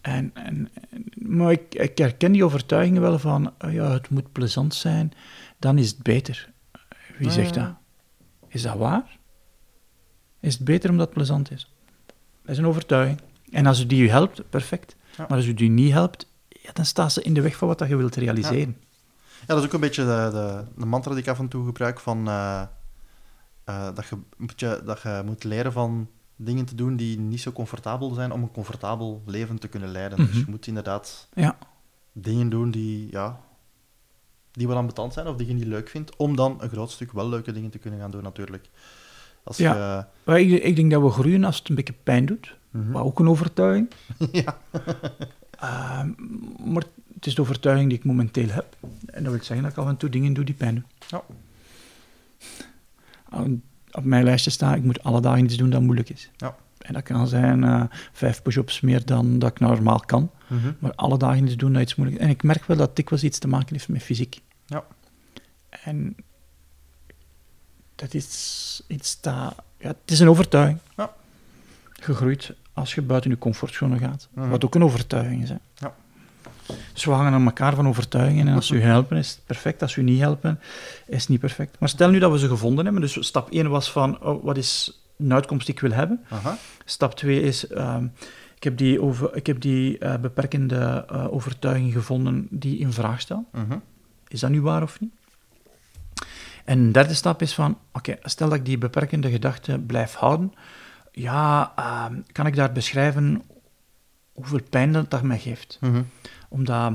[0.00, 0.70] En, en,
[1.14, 5.12] maar ik, ik herken die overtuigingen wel van, eh, ja, het moet plezant zijn,
[5.58, 6.52] dan is het beter.
[7.18, 7.74] Wie Ja, zegt ja, dat?
[8.48, 9.18] Is dat waar?
[10.40, 11.74] Is het beter omdat het plezant is?
[12.42, 13.20] Dat is een overtuiging.
[13.50, 14.96] En als u die u helpt, perfect.
[15.16, 15.26] Ja.
[15.28, 17.78] Maar als u die niet helpt, ja, dan staat ze in de weg van wat
[17.78, 18.76] dat je wilt realiseren.
[19.40, 21.64] Ja, dat is ook een beetje de, de, de mantra die ik af en toe
[21.64, 22.62] gebruik van eh,
[23.64, 26.08] eh, dat, je, dat je moet leren van
[26.42, 30.18] dingen te doen die niet zo comfortabel zijn om een comfortabel leven te kunnen leiden.
[30.18, 30.38] Dus Mhm.
[30.38, 31.58] je moet inderdaad Ja.
[32.12, 33.40] dingen doen die, ja,
[34.52, 37.12] die wel ambetant zijn of die je niet leuk vindt, om dan een groot stuk
[37.12, 38.68] wel leuke dingen te kunnen gaan doen natuurlijk.
[39.44, 39.74] Als Ja.
[39.74, 40.04] je...
[40.24, 42.56] Maar ik, ik denk dat we groeien als het een beetje pijn doet.
[42.70, 42.90] Mhm.
[42.90, 43.90] Maar ook een overtuiging.
[44.32, 44.58] ja.
[45.60, 46.10] Ehm,
[46.72, 46.84] maar
[47.14, 48.76] het is de overtuiging die ik momenteel heb.
[49.06, 50.84] En dat wil zeggen dat ik af en toe dingen doe die pijn doen.
[51.08, 51.22] Ja.
[53.92, 56.30] Op mijn lijstje staat, ik moet alle dagen iets doen dat moeilijk is.
[56.36, 56.56] Ja.
[56.78, 57.82] En dat kan zijn eh,
[58.12, 60.30] vijf push-ups meer dan dat ik normaal kan.
[60.46, 60.72] Mhm.
[60.78, 62.26] Maar alle dagen iets doen dat iets moeilijk is.
[62.26, 64.40] En ik merk wel dat dikwijls iets te maken heeft met fysiek.
[64.66, 64.84] Ja.
[65.70, 66.16] En
[67.94, 69.54] dat is iets dat...
[69.78, 70.78] Ja, het is een overtuiging.
[70.96, 71.14] Ja.
[71.92, 74.28] Gegroeid als je buiten je comfortzone gaat.
[74.32, 74.48] Mhm.
[74.48, 75.48] Wat ook een overtuiging is.
[75.48, 75.56] Hè.
[75.74, 75.94] Ja.
[76.92, 78.48] Dus we hangen aan elkaar van overtuigingen.
[78.48, 79.82] En als u helpen, is het perfect.
[79.82, 80.60] Als u niet helpen,
[81.06, 81.80] is het niet perfect.
[81.80, 83.02] Maar stel nu dat we ze gevonden hebben.
[83.02, 86.24] Dus stap 1 was van, oh, wat is een uitkomst die ik wil hebben?
[86.28, 86.58] Aha.
[86.84, 88.04] Stap 2 is, ehm,
[88.56, 93.20] ik heb die, over, ik heb die eh, beperkende eh, overtuiging gevonden die in vraag
[93.20, 93.52] stelt.
[93.52, 93.78] Mhm.
[94.28, 95.12] Is dat nu waar of niet?
[96.64, 100.52] En een derde stap is van, oké, stel dat ik die beperkende gedachte blijf houden,
[101.12, 103.42] ja, ehm, kan ik daar beschrijven
[104.32, 105.78] hoeveel pijn dat, dat mij geeft?
[105.80, 106.02] Mhm.
[106.50, 106.92] Omdat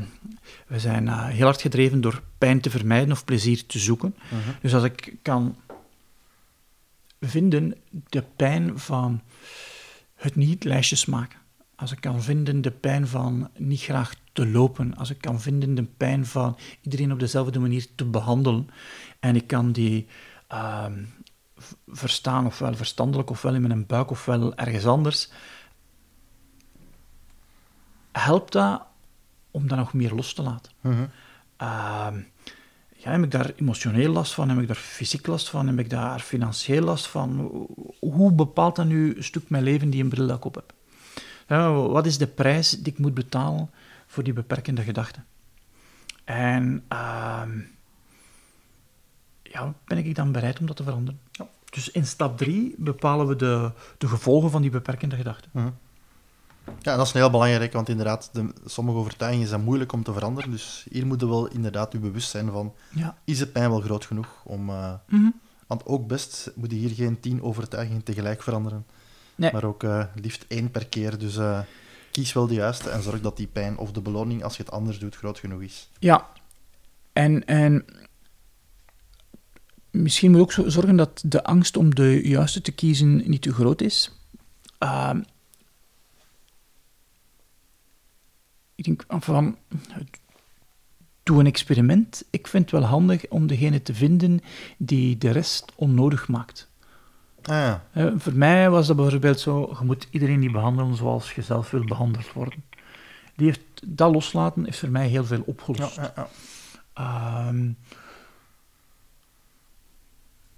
[0.68, 4.16] we zijn eh, heel hard gedreven door pijn te vermijden of plezier te zoeken.
[4.30, 4.50] Mhm.
[4.62, 5.56] Dus als ik kan
[7.20, 7.76] vinden
[8.10, 9.22] de pijn van
[10.16, 11.40] het niet lijstjes maken,
[11.76, 15.76] als ik kan vinden de pijn van niet graag te lopen, als ik kan vinden
[15.76, 18.70] de pijn van iedereen op dezelfde manier te behandelen,
[19.20, 20.08] en ik kan die
[20.48, 21.04] ehm,
[21.88, 25.30] verstaan, ofwel verstandelijk, ofwel in mijn buik, ofwel ergens anders,
[28.12, 28.82] helpt dat
[29.56, 30.72] om dat nog meer los te laten.
[30.82, 31.06] Mhm.
[31.58, 32.18] Ehm,
[32.96, 34.50] ja, heb ik daar emotioneel last van?
[34.50, 35.68] Heb ik daar fysiek last van?
[35.68, 37.52] Heb ik daar financieel last van?
[38.00, 40.74] Hoe bepaalt dat nu een stuk mijn leven die een bril dat ik op heb?
[41.48, 43.70] Ja, wat is de prijs die ik moet betalen
[44.08, 45.26] voor die beperkende gedachten?
[46.24, 47.60] En ehm,
[49.44, 51.20] ja, ben ik dan bereid om dat te veranderen?
[51.70, 55.52] Dus in stap 3 bepalen we de, de gevolgen van die beperkende gedachten.
[55.54, 55.70] Mhm.
[56.82, 60.52] Ja, dat is heel belangrijk, want inderdaad, de, sommige overtuigingen zijn moeilijk om te veranderen.
[60.52, 63.18] Dus hier moet je wel inderdaad je bewust zijn van, Ja.
[63.24, 64.70] is de pijn wel groot genoeg om...
[64.70, 65.30] eh, Mhm.
[65.68, 68.86] want ook best moet je hier geen tien overtuigingen tegelijk veranderen.
[69.36, 69.52] Nee.
[69.52, 71.18] Maar ook eh, liefst één per keer.
[71.18, 71.60] Dus eh,
[72.12, 74.72] kies wel de juiste en zorg dat die pijn of de beloning, als je het
[74.72, 75.90] anders doet, groot genoeg is.
[76.00, 76.28] Ja,
[77.14, 77.86] en, en
[79.92, 83.42] misschien moet je ook zo- zorgen dat de angst om de juiste te kiezen niet
[83.42, 84.12] te groot is.
[84.78, 85.22] Ehm,
[88.76, 89.58] ik denk van,
[91.24, 92.24] doe een experiment.
[92.30, 94.42] Ik vind het wel handig om degene te vinden
[94.78, 96.70] die de rest onnodig maakt.
[97.42, 101.34] Ah ja, Eh, voor mij was dat bijvoorbeeld zo, je moet iedereen niet behandelen zoals
[101.34, 102.64] je zelf wil behandeld worden.
[103.36, 105.96] Die heeft, dat loslaten heeft voor mij heel veel opgelost.
[105.96, 106.28] ja, ja.
[106.94, 107.72] Ehm,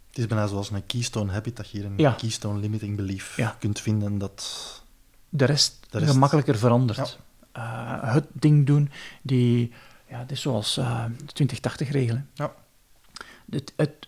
[0.08, 2.12] Het is bijna zoals een keystone habit, dat je hier een Ja.
[2.12, 3.56] keystone limiting belief Ja.
[3.60, 4.18] kunt vinden.
[4.18, 4.84] Dat...
[5.30, 7.20] de rest, De rest- gemakkelijker verandert.
[7.58, 8.90] Eh, het ding doen
[9.22, 9.72] die,
[10.10, 12.16] ja, het is zoals eh, de 20-80-regel.
[12.16, 12.22] hè.
[12.34, 12.54] Ja.
[13.50, 14.08] Het, het,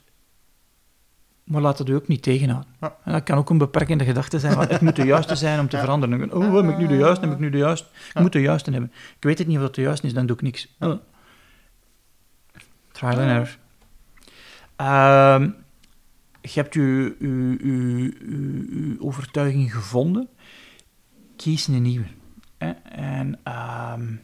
[1.43, 2.72] maar laat het u ook niet tegenhouden.
[2.82, 2.95] Ja.
[3.04, 5.70] En dat kan ook een beperkende gedachte zijn, maar het moet de juiste zijn om
[5.70, 5.82] te Ja.
[5.82, 6.34] veranderen.
[6.34, 7.88] Oh, heb ik nu de juiste, heb ik nu de juiste?
[8.08, 8.22] Ik Ja.
[8.22, 8.91] moet de juiste hebben.
[9.16, 10.76] Ik weet het niet of dat de juiste is, dan doe ik niks.
[10.80, 10.93] Oh.
[12.91, 13.58] Trial and error.
[14.76, 15.50] Ehm,
[16.41, 16.78] je hebt
[19.02, 20.28] overtuiging gevonden.
[21.36, 22.06] Kies een nieuwe.
[22.60, 24.16] En ehm,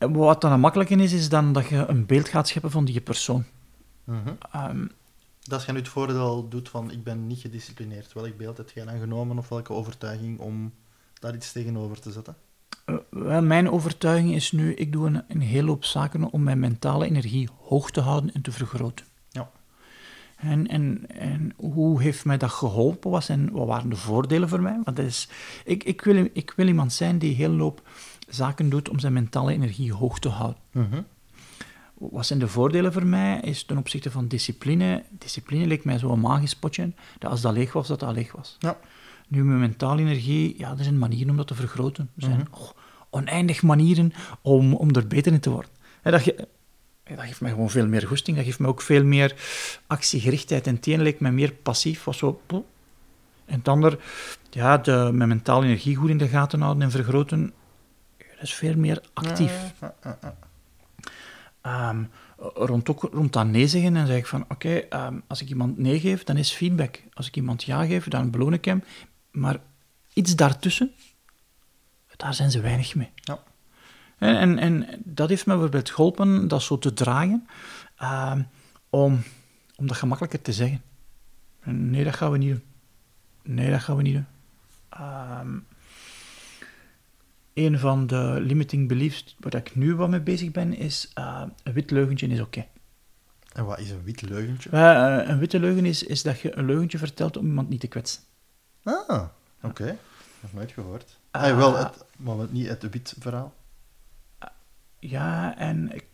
[0.00, 2.84] en wat dan makkelijk in is, is dan dat je een beeld gaat scheppen van
[2.84, 3.44] die persoon.
[4.04, 4.28] Mhm.
[4.52, 4.86] Ehm,
[5.40, 8.70] Dat als je nu het voordeel doet van ik ben niet gedisciplineerd, welk beeld heb
[8.70, 10.72] jij dan genomen of welke overtuiging om
[11.18, 12.36] daar iets tegenover te zetten?
[12.84, 16.58] Eh, wel, mijn overtuiging is nu, ik doe een, een hele hoop zaken om mijn
[16.58, 19.06] mentale energie hoog te houden en te vergroten.
[20.40, 23.10] En, en, en hoe heeft mij dat geholpen?
[23.10, 24.80] Wat, zijn, wat waren de voordelen voor mij?
[24.84, 25.28] Want dat is,
[25.64, 27.82] ik, ik, wil, ik wil iemand zijn die een hele hoop
[28.28, 30.60] zaken doet om zijn mentale energie hoog te houden.
[30.72, 31.02] Mhm.
[31.94, 33.40] Wat zijn de voordelen voor mij?
[33.40, 35.04] Is ten opzichte van discipline.
[35.18, 38.56] Discipline leek mij zo'n magisch potje, dat als dat leeg was, dat dat leeg was.
[38.58, 38.78] Ja.
[39.28, 42.10] Nu, mijn mentale energie, ja, er zijn manieren om dat te vergroten.
[42.16, 42.62] Er zijn Mhm.
[42.62, 42.68] oh,
[43.10, 44.12] oneindig manieren
[44.42, 45.70] om, om er beter in te worden.
[46.02, 46.32] En dat, ja,
[47.16, 49.34] dat geeft mij gewoon veel meer goesting, dat geeft mij ook veel meer
[49.86, 50.66] actiegerichtheid.
[50.66, 52.40] En het een leek mij meer passief, was zo...
[53.44, 53.98] En het ander,
[54.50, 57.52] ja, de, mijn mentale energie goed in de gaten houden en vergroten,
[58.18, 59.72] dat is veel meer actief.
[59.80, 60.34] Ja, ja, ja.
[61.60, 62.04] Ehm,
[62.54, 65.78] rond, ook, rond dat nee zeggen, dan zeg ik van, oké, ehm, als ik iemand
[65.78, 67.02] nee geef, dan is feedback.
[67.14, 68.84] Als ik iemand ja geef, dan beloon ik hem.
[69.30, 69.56] Maar
[70.12, 70.94] iets daartussen,
[72.16, 73.10] daar zijn ze weinig mee.
[73.14, 73.42] Ja.
[74.20, 77.48] En, en, en dat heeft me bijvoorbeeld geholpen, dat zo te draaien,
[77.96, 78.42] ehm,
[78.90, 79.22] om,
[79.76, 80.82] om dat gemakkelijker te zeggen.
[81.64, 82.62] Nee, dat gaan we niet doen.
[83.42, 84.26] Nee, dat gaan we niet doen.
[84.88, 85.58] Ehm,
[87.54, 91.72] een van de limiting beliefs waar ik nu wat mee bezig ben, is uh, een
[91.72, 92.66] wit leugentje is oké.
[93.52, 94.70] En wat is een wit leugentje?
[94.72, 97.86] Uh, een witte leugen is, is dat je een leugentje vertelt om iemand niet te
[97.86, 98.22] kwetsen.
[98.82, 99.24] Ah,
[99.62, 99.96] oké.
[100.40, 101.18] Nog nooit gehoord.
[101.30, 101.42] Ah.
[101.42, 103.54] Ah, wel, het, maar niet het wit verhaal.
[105.00, 106.04] Ja, en ik,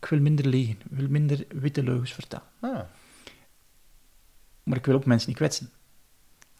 [0.00, 2.44] ik wil minder liegen, ik wil minder witte leugens vertellen.
[2.60, 2.80] Ah,
[4.62, 5.70] Maar ik wil ook mensen niet kwetsen.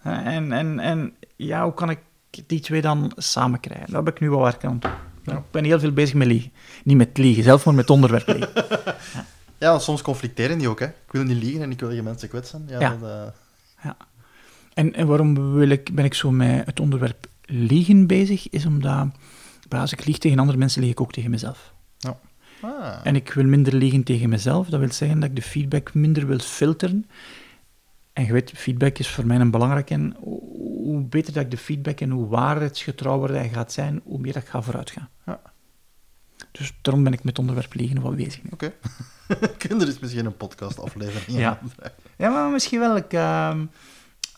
[0.03, 1.99] En, en, en ja, hoe kan ik
[2.47, 3.87] die twee dan samen krijgen?
[3.93, 4.79] Daar heb ik nu wel werk aan.
[5.25, 5.37] Ja.
[5.37, 6.53] Ik ben heel veel bezig met liegen.
[6.85, 8.53] Niet met liegen zelf, maar met onderwerp liegen.
[9.61, 10.87] Ja, soms conflicteren die ook, hè.
[10.87, 12.65] Ik wil niet liegen en ik wil je mensen kwetsen.
[12.69, 12.97] Ja, Ja.
[12.97, 13.11] Dat,
[13.83, 13.91] eh,
[14.75, 18.49] En, en waarom wil ik, ben ik zo met het onderwerp liegen bezig?
[18.49, 19.07] Is omdat,
[19.69, 21.75] maar als ik lieg tegen andere mensen, lieg ik ook tegen mezelf.
[22.61, 24.69] ah, En ik wil minder liegen tegen mezelf.
[24.69, 27.07] Dat wil zeggen dat ik de feedback minder wil filteren.
[28.13, 29.91] En je weet, feedback is voor mij een belangrijk.
[29.91, 34.33] En hoe beter dat ik de feedback en hoe waarheidsgetrouwer hij gaat zijn, hoe meer
[34.33, 35.09] dat ik ga vooruitgaan.
[35.27, 35.41] Ja.
[36.53, 38.41] Dus daarom ben ik met het onderwerp liegen wat bezig.
[38.51, 38.73] Oké.
[39.59, 41.59] Kun er is misschien een podcastaflevering Ja.
[41.63, 41.71] in.
[42.25, 42.97] Ja, maar misschien wel.
[42.97, 43.65] Ik, ehm,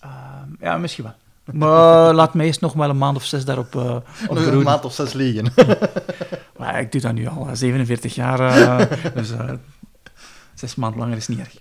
[0.01, 1.15] ehm, ja, misschien wel.
[1.53, 3.95] Maar laat me eerst nog wel een maand of zes daarop eh
[4.29, 5.53] op Nog een maand of zes liegen.
[6.59, 9.53] Maar ik doe dat nu al eh, 47 jaar, eh, dus eh,
[10.55, 11.57] zes maanden langer is niet erg.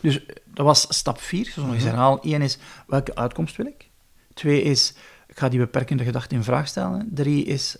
[0.00, 2.18] Dus eh, dat was stap 4, zoals nog eens herhalen.
[2.22, 3.88] Eén is, welke uitkomst wil ik?
[4.34, 4.94] Twee is,
[5.28, 7.08] ik ga die beperkende gedachte in vraag stellen.
[7.10, 7.76] Drie is,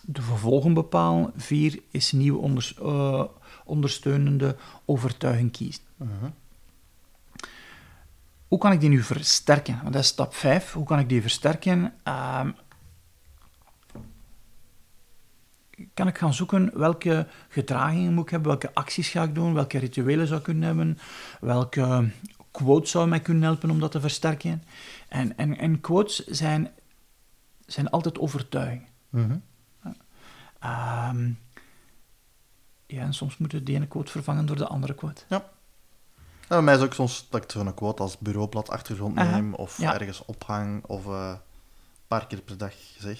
[0.00, 1.32] de vervolgen bepalen.
[1.36, 3.24] Vier is nieuwe onders- eh,
[3.64, 5.82] ondersteunende overtuiging kiezen.
[5.96, 6.10] Mhm.
[8.52, 9.78] Hoe kan ik die nu versterken?
[9.82, 10.72] Want dat is stap 5.
[10.72, 11.94] Hoe kan ik die versterken?
[12.02, 12.50] Ehm,
[15.94, 19.78] kan ik gaan zoeken welke gedragingen moet ik hebben, welke acties ga ik doen, welke
[19.78, 20.98] rituelen zou ik kunnen hebben,
[21.40, 22.10] welke
[22.50, 24.62] quotes zou mij kunnen helpen om dat te versterken.
[25.08, 26.70] En, en, en quotes zijn,
[27.66, 28.88] zijn altijd overtuigingen.
[29.08, 29.36] Mhm.
[30.58, 31.30] Ehm,
[32.86, 35.22] ja, en soms moet je de ene quote vervangen door de andere quote.
[35.28, 35.50] Ja,
[36.52, 39.78] bij mij is ook soms dat ik zo'n quote als bureaublad achtergrond Aha, neem, of
[39.78, 39.94] ja.
[39.94, 41.38] ergens ophang, of eh, een
[42.06, 43.18] paar keer per dag zeg.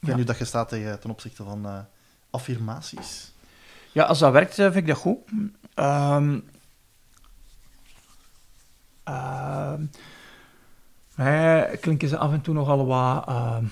[0.00, 1.78] Ik weet nu dat je staat tegen, ten opzichte van eh,
[2.30, 3.32] affirmaties.
[3.92, 5.18] Ja, als dat werkt, eh, vind ik dat goed.
[5.74, 6.38] Ehm
[9.04, 9.84] ehm,
[11.14, 13.28] mij klinken ze af en toe nogal wat...
[13.28, 13.64] ehm,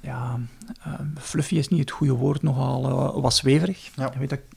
[0.00, 0.38] ja,
[1.18, 3.90] fluffy is niet het goede woord, nogal wat zweverig.
[3.94, 4.12] Ja.
[4.12, 4.56] Ik weet dat ik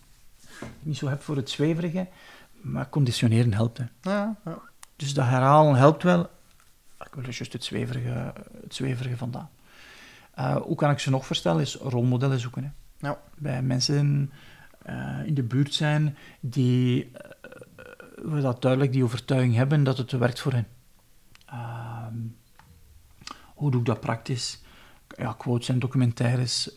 [0.79, 2.07] niet zo heb voor het zweverige,
[2.61, 3.77] maar conditioneren helpt.
[3.77, 3.85] Hè.
[4.01, 4.59] Ja, ja.
[4.95, 6.21] Dus dat herhalen helpt wel.
[6.99, 9.49] Ik wil er juist het zweverige, het zweverige vandaan.
[10.31, 11.61] Eh, hoe kan ik ze nog verstellen?
[11.61, 12.63] Is rolmodellen zoeken.
[12.63, 13.07] Hè.
[13.07, 13.19] Ja.
[13.37, 14.31] Bij mensen
[14.81, 17.31] eh, in de buurt zijn die eh,
[18.23, 20.67] waar dat duidelijk die overtuiging hebben dat het werkt voor hen.
[21.45, 22.15] Ehm,
[23.45, 24.61] hoe doe ik dat praktisch?
[25.17, 26.73] Ja, quotes en documentaires,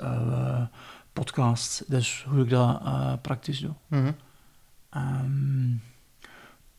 [1.13, 1.85] podcasts.
[1.87, 2.83] Dus hoe ik dat
[3.23, 3.75] praktisch doe.
[4.95, 5.77] Ehm,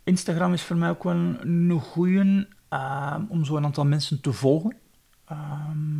[0.03, 4.21] Instagram is voor mij ook wel een, een goeie ehm, om zo een aantal mensen
[4.21, 4.75] te volgen.
[5.25, 5.99] Ehm,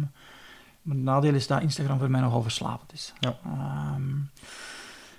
[0.82, 3.14] maar het nadeel is dat Instagram voor mij nogal verslavend is.
[3.20, 3.38] Ja.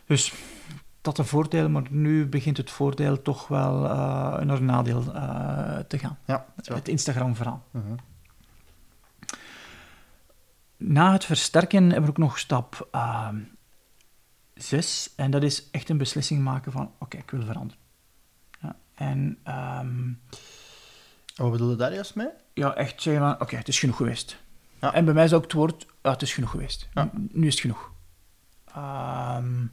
[0.07, 0.35] Dus
[1.01, 5.79] dat een voordeel, maar nu begint het voordeel toch wel eh naar een nadeel eh,
[5.79, 6.19] te gaan.
[6.25, 6.47] Ja.
[6.63, 7.65] Het Instagram-verhaal.
[7.71, 7.95] Mhm.
[10.77, 12.89] Na het versterken hebben we ook nog stap
[14.57, 15.13] 6.
[15.17, 17.83] en dat is echt een beslissing maken van, oké, ik wil veranderen.
[18.61, 20.21] Ja, en En
[21.35, 22.29] wat bedoel je daar juist mee?
[22.55, 24.37] ja, echt zeggen van, oké, het is genoeg geweest.
[24.81, 24.95] Ja.
[24.95, 26.89] En bij mij is ook het woord, ja, het is genoeg geweest.
[26.95, 27.11] Ja.
[27.13, 27.91] Nu is het genoeg.
[28.75, 29.67] Ehm,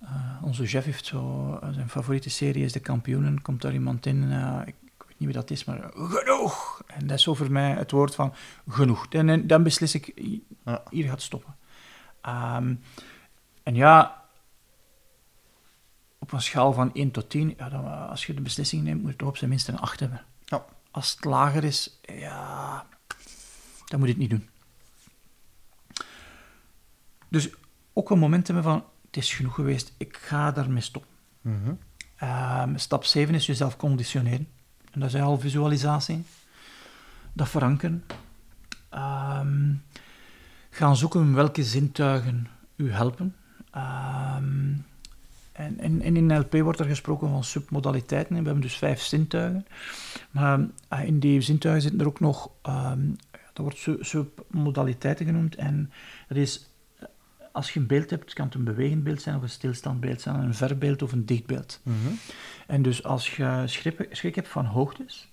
[0.00, 4.06] eh, onze chef heeft zo, eh, zijn favoriete serie is De Kampioenen, komt daar iemand
[4.06, 6.82] in, eh, ik, ik weet niet wie dat is, maar genoeg!
[6.86, 8.34] En dat is zo voor mij het woord van
[8.68, 9.06] genoeg.
[9.06, 10.12] En, en dan beslis ik,
[10.90, 11.56] hier gaat het stoppen.
[12.22, 12.74] Ehm,
[13.62, 14.24] en ja,
[16.18, 19.02] op een schaal van 1 tot 10, ja, dan, eh, als je de beslissing neemt,
[19.02, 20.24] moet je toch op zijn minst een 8 hebben.
[20.44, 20.64] Ja.
[20.90, 22.86] Als het lager is, ja,
[23.86, 24.48] dan moet je het niet doen.
[27.28, 27.48] Dus
[27.92, 31.10] ook een moment hebben van, het is genoeg geweest, ik ga daarmee stoppen.
[32.16, 34.48] Ehm, stap 7 is jezelf conditioneren.
[34.90, 36.24] En dat is al visualisatie.
[37.32, 38.04] Dat verankeren.
[38.88, 39.74] Ehm,
[40.74, 43.34] gaan zoeken welke zintuigen u helpen.
[43.70, 44.72] Ehm,
[45.52, 48.36] en, en, en in NLP wordt er gesproken van submodaliteiten.
[48.36, 49.66] We hebben dus vijf zintuigen.
[50.30, 53.00] Maar eh, in die zintuigen zitten er ook nog, ehm,
[53.30, 55.54] dat wordt su- submodaliteiten genoemd.
[55.56, 55.92] En
[56.28, 57.06] dat is, eh,
[57.52, 60.20] als je een beeld hebt, kan het een bewegend beeld zijn of een stilstaand beeld
[60.20, 61.80] zijn, een verbeeld of een dichtbeeld.
[61.82, 61.96] Mhm.
[62.66, 65.31] En dus als je schrik, schrik hebt van hoogtes,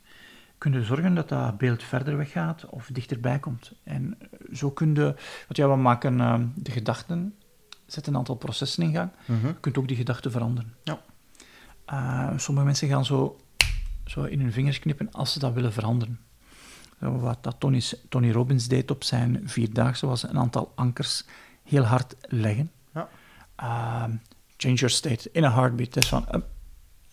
[0.59, 3.71] kun je zorgen dat dat beeld verder weggaat of dichterbij komt.
[3.83, 4.17] En
[4.53, 5.03] zo kun je,
[5.47, 7.35] want ja, we maken eh, de gedachten,
[7.85, 9.09] zetten een aantal processen in gang.
[9.25, 9.47] Mhm.
[9.47, 10.73] Je kunt ook die gedachten veranderen.
[10.83, 10.99] Ja.
[11.85, 13.39] Eh, sommige mensen gaan zo,
[14.05, 16.19] zo in hun vingers knippen als ze dat willen veranderen.
[16.99, 21.25] Zo Wat dat Tony, Tony Robbins deed op zijn vierdaagse was een aantal ankers
[21.63, 22.71] heel hard leggen.
[22.93, 23.09] Ja.
[23.55, 24.11] ehm,
[24.57, 25.93] change your state in a heartbeat.
[25.93, 26.45] Dus van, up.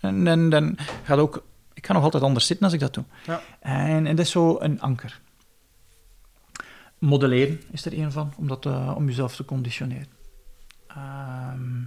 [0.00, 1.44] en, en dan gaat ook,
[1.86, 3.04] ik ga nog altijd anders zitten als ik dat doe.
[3.26, 3.40] Ja.
[3.60, 5.20] En, en dat is zo een anker.
[6.98, 10.06] Modelleren is er een van, om, dat, eh, om jezelf te conditioneren.
[10.86, 11.82] Ehm,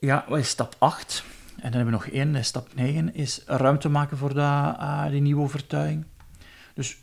[0.00, 1.24] ja, wat is stap 8?
[1.56, 5.20] En dan hebben we nog één, stap 9, is ruimte maken voor dat, eh, die
[5.20, 6.04] nieuwe overtuiging.
[6.74, 6.98] Dus,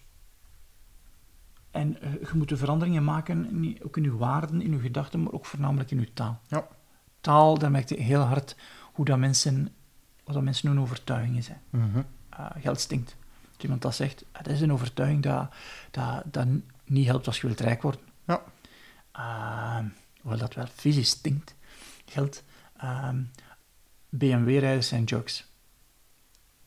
[1.72, 5.24] en eh, je moet de veranderingen maken, niet, ook in je waarden, in je gedachten,
[5.24, 6.42] maar ook voornamelijk in je taal.
[6.48, 6.68] Ja.
[7.22, 8.56] Taal, daar merk je heel hard
[8.94, 9.76] hoe dat mensen,
[10.24, 11.62] wat dat mensen hun overtuigingen zijn.
[11.70, 12.02] Mhm.
[12.30, 13.16] Eh, geld stinkt.
[13.54, 15.54] Als iemand dat zegt, ah, dat is een overtuiging dat,
[15.92, 16.48] dat, dat
[16.86, 18.02] niet helpt als je wilt rijk worden.
[18.24, 18.42] Ja.
[19.12, 19.86] Ehm,
[20.22, 21.56] hoewel dat wel fysisch stinkt.
[22.06, 22.44] Geld.
[22.78, 23.22] Ehm,
[24.10, 25.46] BMW-rijders zijn jokes.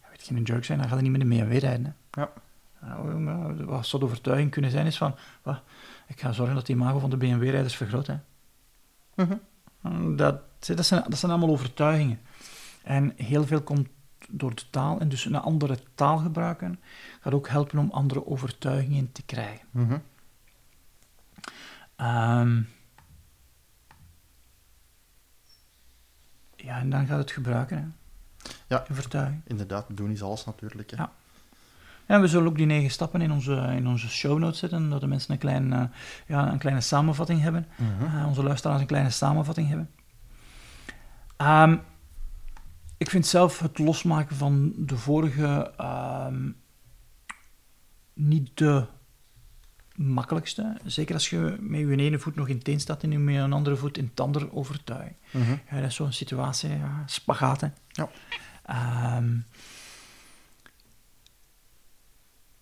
[0.00, 1.96] Ja, weet je geen joke zijn, dan ga je niet met een BMW rijden.
[2.10, 2.20] Hè.
[2.20, 2.30] Ja.
[2.80, 5.62] Nou, wat zou de overtuiging kunnen zijn, is van, wat,
[6.06, 8.06] ik ga zorgen dat die imago van de BMW-rijders vergroot.
[8.06, 8.16] Hè.
[9.14, 9.36] Mhm.
[10.16, 12.20] Dat, dat, zijn, dat zijn allemaal overtuigingen.
[12.86, 13.88] En heel veel komt
[14.28, 15.00] door de taal.
[15.00, 16.80] En dus een andere taal gebruiken
[17.20, 19.66] gaat ook helpen om andere overtuigingen te krijgen.
[19.70, 19.98] Mhm.
[21.96, 22.62] Ehm,
[26.56, 27.76] ja, en dan gaat het gebruiken.
[27.76, 27.84] Hè.
[28.66, 28.84] Ja.
[28.90, 29.42] Overtuiging.
[29.44, 30.90] Inderdaad, doen is alles natuurlijk.
[30.90, 30.96] Hè.
[30.96, 31.12] Ja.
[32.06, 35.00] En we zullen ook die negen stappen in onze, in onze show notes zetten, dat
[35.00, 35.82] de mensen een, klein, eh,
[36.26, 37.66] ja, een kleine samenvatting hebben.
[37.76, 38.16] Mhm.
[38.16, 39.90] Eh, onze luisteraars een kleine samenvatting hebben.
[41.36, 41.76] Ehm,
[42.96, 46.50] ik vind zelf het losmaken van de vorige ehm,
[48.12, 48.86] niet de
[49.94, 50.76] makkelijkste.
[50.84, 53.36] Zeker als je met je ene voet nog in het een staat en je met
[53.36, 55.14] een andere voet in het ander overtuigt.
[55.30, 55.50] Mhm.
[55.70, 57.04] Ja, dat is zo'n situatie, ja.
[57.88, 58.08] Ja.
[58.64, 59.36] Ehm,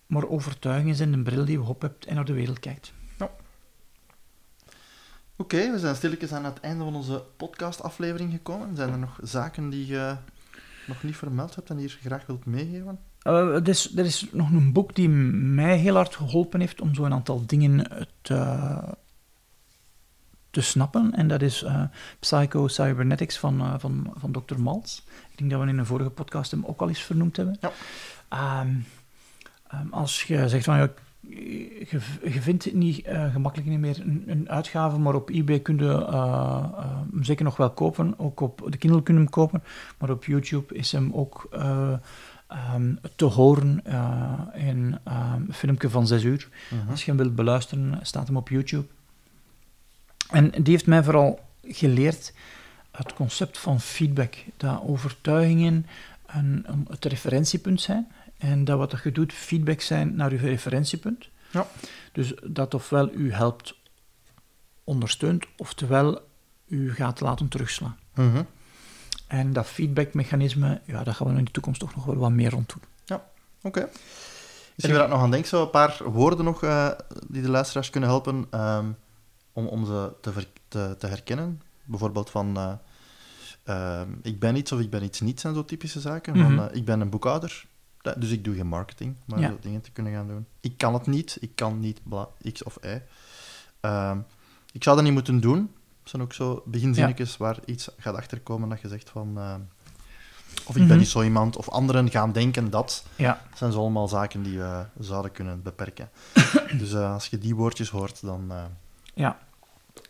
[0.05, 2.93] maar overtuiging zijn de bril die je op hebt en naar de wereld kijkt.
[5.45, 8.75] Oké, we zijn stilletjes aan het einde van onze podcastaflevering gekomen.
[8.75, 10.15] Zijn er nog zaken die je
[10.87, 12.99] nog niet vermeld hebt en die je graag wilt meegeven?
[13.21, 16.95] Eh, er, is, er is nog een boek die mij heel hard geholpen heeft om
[16.95, 18.79] zo'n aantal dingen te,
[20.49, 21.13] te snappen.
[21.13, 21.83] En dat is eh,
[22.19, 24.59] Psycho Cybernetics van, eh, van, van Dr.
[24.59, 24.97] Maltz.
[25.31, 27.57] Ik denk dat we in een vorige podcast hem ook al eens vernoemd hebben.
[27.61, 27.71] Ja.
[28.29, 28.75] Ehm,
[29.67, 30.89] ehm, als je zegt van ja,
[31.29, 35.77] je, je vindt het niet eh, gemakkelijk meer een, een uitgave, maar op eBay kun
[35.77, 38.19] je eh, eh, hem zeker nog wel kopen.
[38.19, 39.63] Ook op de Kindle kun je hem kopen,
[39.97, 41.93] maar op YouTube is hem ook eh,
[42.47, 43.83] ehm, te horen
[44.53, 46.49] in ehm, een filmpje van 6 uur.
[46.69, 46.89] Mhm.
[46.91, 48.85] Als je hem wilt beluisteren, staat hem op YouTube.
[50.31, 52.33] En die heeft mij vooral geleerd
[52.91, 54.35] het concept van feedback.
[54.57, 55.85] Dat overtuigingen
[56.25, 58.07] een, een- het referentiepunt zijn.
[58.37, 61.29] En dat wat je doet, feedback zijn naar je referentiepunt.
[61.51, 61.67] Ja.
[62.11, 63.75] Dus dat ofwel u helpt,
[64.83, 66.21] ondersteunt, oftewel
[66.67, 67.97] u gaat laten terugslaan.
[68.13, 68.43] Mhm.
[69.27, 72.49] En dat feedbackmechanisme, ja, daar gaan we in de toekomst toch nog wel wat meer
[72.51, 72.83] rond doen.
[73.65, 73.89] Oké.
[74.75, 76.91] Misschien we dat nog aan denken, zo een paar woorden nog eh,
[77.27, 78.85] die de luisteraars kunnen helpen ehm,
[79.53, 81.61] om, om ze te, te, te herkennen.
[81.83, 82.73] Bijvoorbeeld van eh,
[83.63, 86.37] ehm, ik ben iets of ik ben iets niet zijn zo typische zaken.
[86.37, 86.55] Mhm.
[86.55, 87.65] Van, eh, ik ben een boekhouder,
[88.17, 89.47] dus ik doe geen marketing, maar Ja.
[89.49, 90.45] zo dingen te kunnen gaan doen.
[90.59, 93.01] Ik kan het niet, ik kan niet bla, x of y.
[93.79, 94.17] Ehm,
[94.71, 95.59] ik zou dat niet moeten doen.
[96.01, 99.37] Dat zijn ook zo beginzinnetjes waar iets gaat achterkomen dat je zegt van...
[99.37, 99.59] ehm,
[100.65, 100.97] of ik ben Mhm.
[100.97, 103.05] niet zo iemand, of anderen gaan denken dat.
[103.15, 106.09] Ja, Dat zijn zo allemaal zaken die we zouden kunnen beperken.
[106.79, 108.63] dus eh, als je die woordjes hoort, dan eh,
[109.13, 109.39] ja.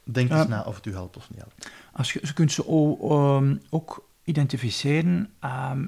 [0.04, 1.70] denk eens na of het u helpt of niet helpt.
[1.94, 2.98] Als je, je kunt ze o-
[3.38, 5.30] ehm, ook identificeren.
[5.40, 5.86] ehm,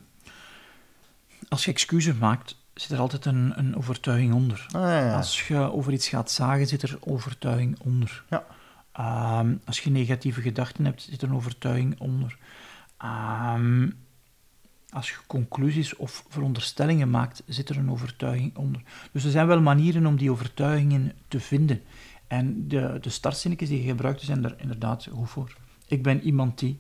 [1.50, 4.66] als je excuses maakt, zit er altijd een, een overtuiging onder.
[4.68, 5.16] Ah, ja, ja.
[5.16, 8.24] Als je over iets gaat zagen, zit er overtuiging onder.
[8.30, 8.46] Ja.
[8.92, 12.38] Ehm, als je negatieve gedachten hebt, zit er een overtuiging onder.
[12.98, 13.90] Ehm,
[14.90, 18.82] als je conclusies of veronderstellingen maakt, zit er een overtuiging onder.
[19.12, 21.82] Dus er zijn wel manieren om die overtuigingen te vinden.
[22.28, 25.54] En de, de startzinnetjes die je gebruikt, zijn er inderdaad goed voor.
[25.88, 26.78] Ik ben iemand die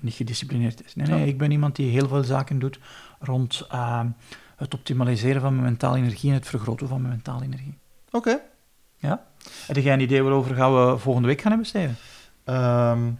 [0.00, 0.94] niet gedisciplineerd is.
[0.94, 1.26] Nee, nee, Ja.
[1.26, 2.78] ik ben iemand die heel veel zaken doet
[3.20, 4.08] rond ehm,
[4.56, 7.78] het optimaliseren van mijn mentale energie en het vergroten van mijn mentale energie.
[8.10, 8.40] Oké.
[9.66, 11.96] Heb jij een idee waarover gaan we volgende week gaan hebben, Steven?
[12.44, 13.10] Ehm,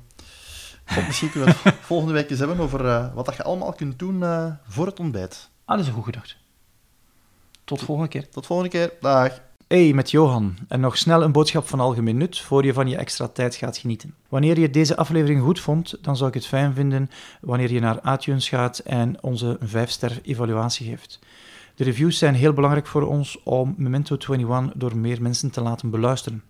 [0.85, 3.73] god, misschien kunnen we het volgende week eens hebben over eh, wat dat je allemaal
[3.73, 5.51] kunt doen eh, voor het ontbijt.
[5.65, 6.37] Ah, dat is een goed gedacht.
[7.65, 8.29] Tot volgende keer.
[8.29, 8.93] Tot volgende keer.
[9.01, 9.41] Dag.
[9.69, 10.57] Hey, met Johan.
[10.69, 13.77] En nog snel een boodschap van algemeen nut voor je van je extra tijd gaat
[13.77, 14.15] genieten.
[14.29, 17.11] Wanneer je deze aflevering goed vond, dan zou ik het fijn vinden
[17.41, 21.19] wanneer je naar iTunes gaat en onze 5-ster evaluatie geeft.
[21.75, 25.91] De reviews zijn heel belangrijk voor ons om Memento 21 door meer mensen te laten
[25.91, 26.43] beluisteren.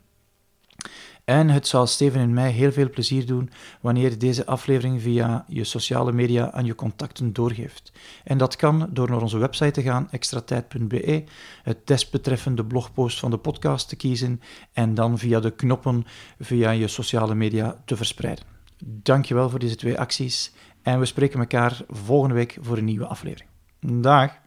[1.26, 3.50] En het zal Steven en mij heel veel plezier doen
[3.80, 7.92] wanneer je deze aflevering via je sociale media aan je contacten doorgeeft.
[8.24, 11.24] En dat kan door naar onze website te gaan, extratijd.be,
[11.62, 14.40] het desbetreffende blogpost van de podcast te kiezen
[14.72, 16.04] en dan via de knoppen
[16.38, 18.44] via je sociale media te verspreiden.
[18.84, 20.52] Dankjewel voor deze twee acties
[20.82, 23.50] en we spreken elkaar volgende week voor een nieuwe aflevering.
[23.80, 24.45] Dag!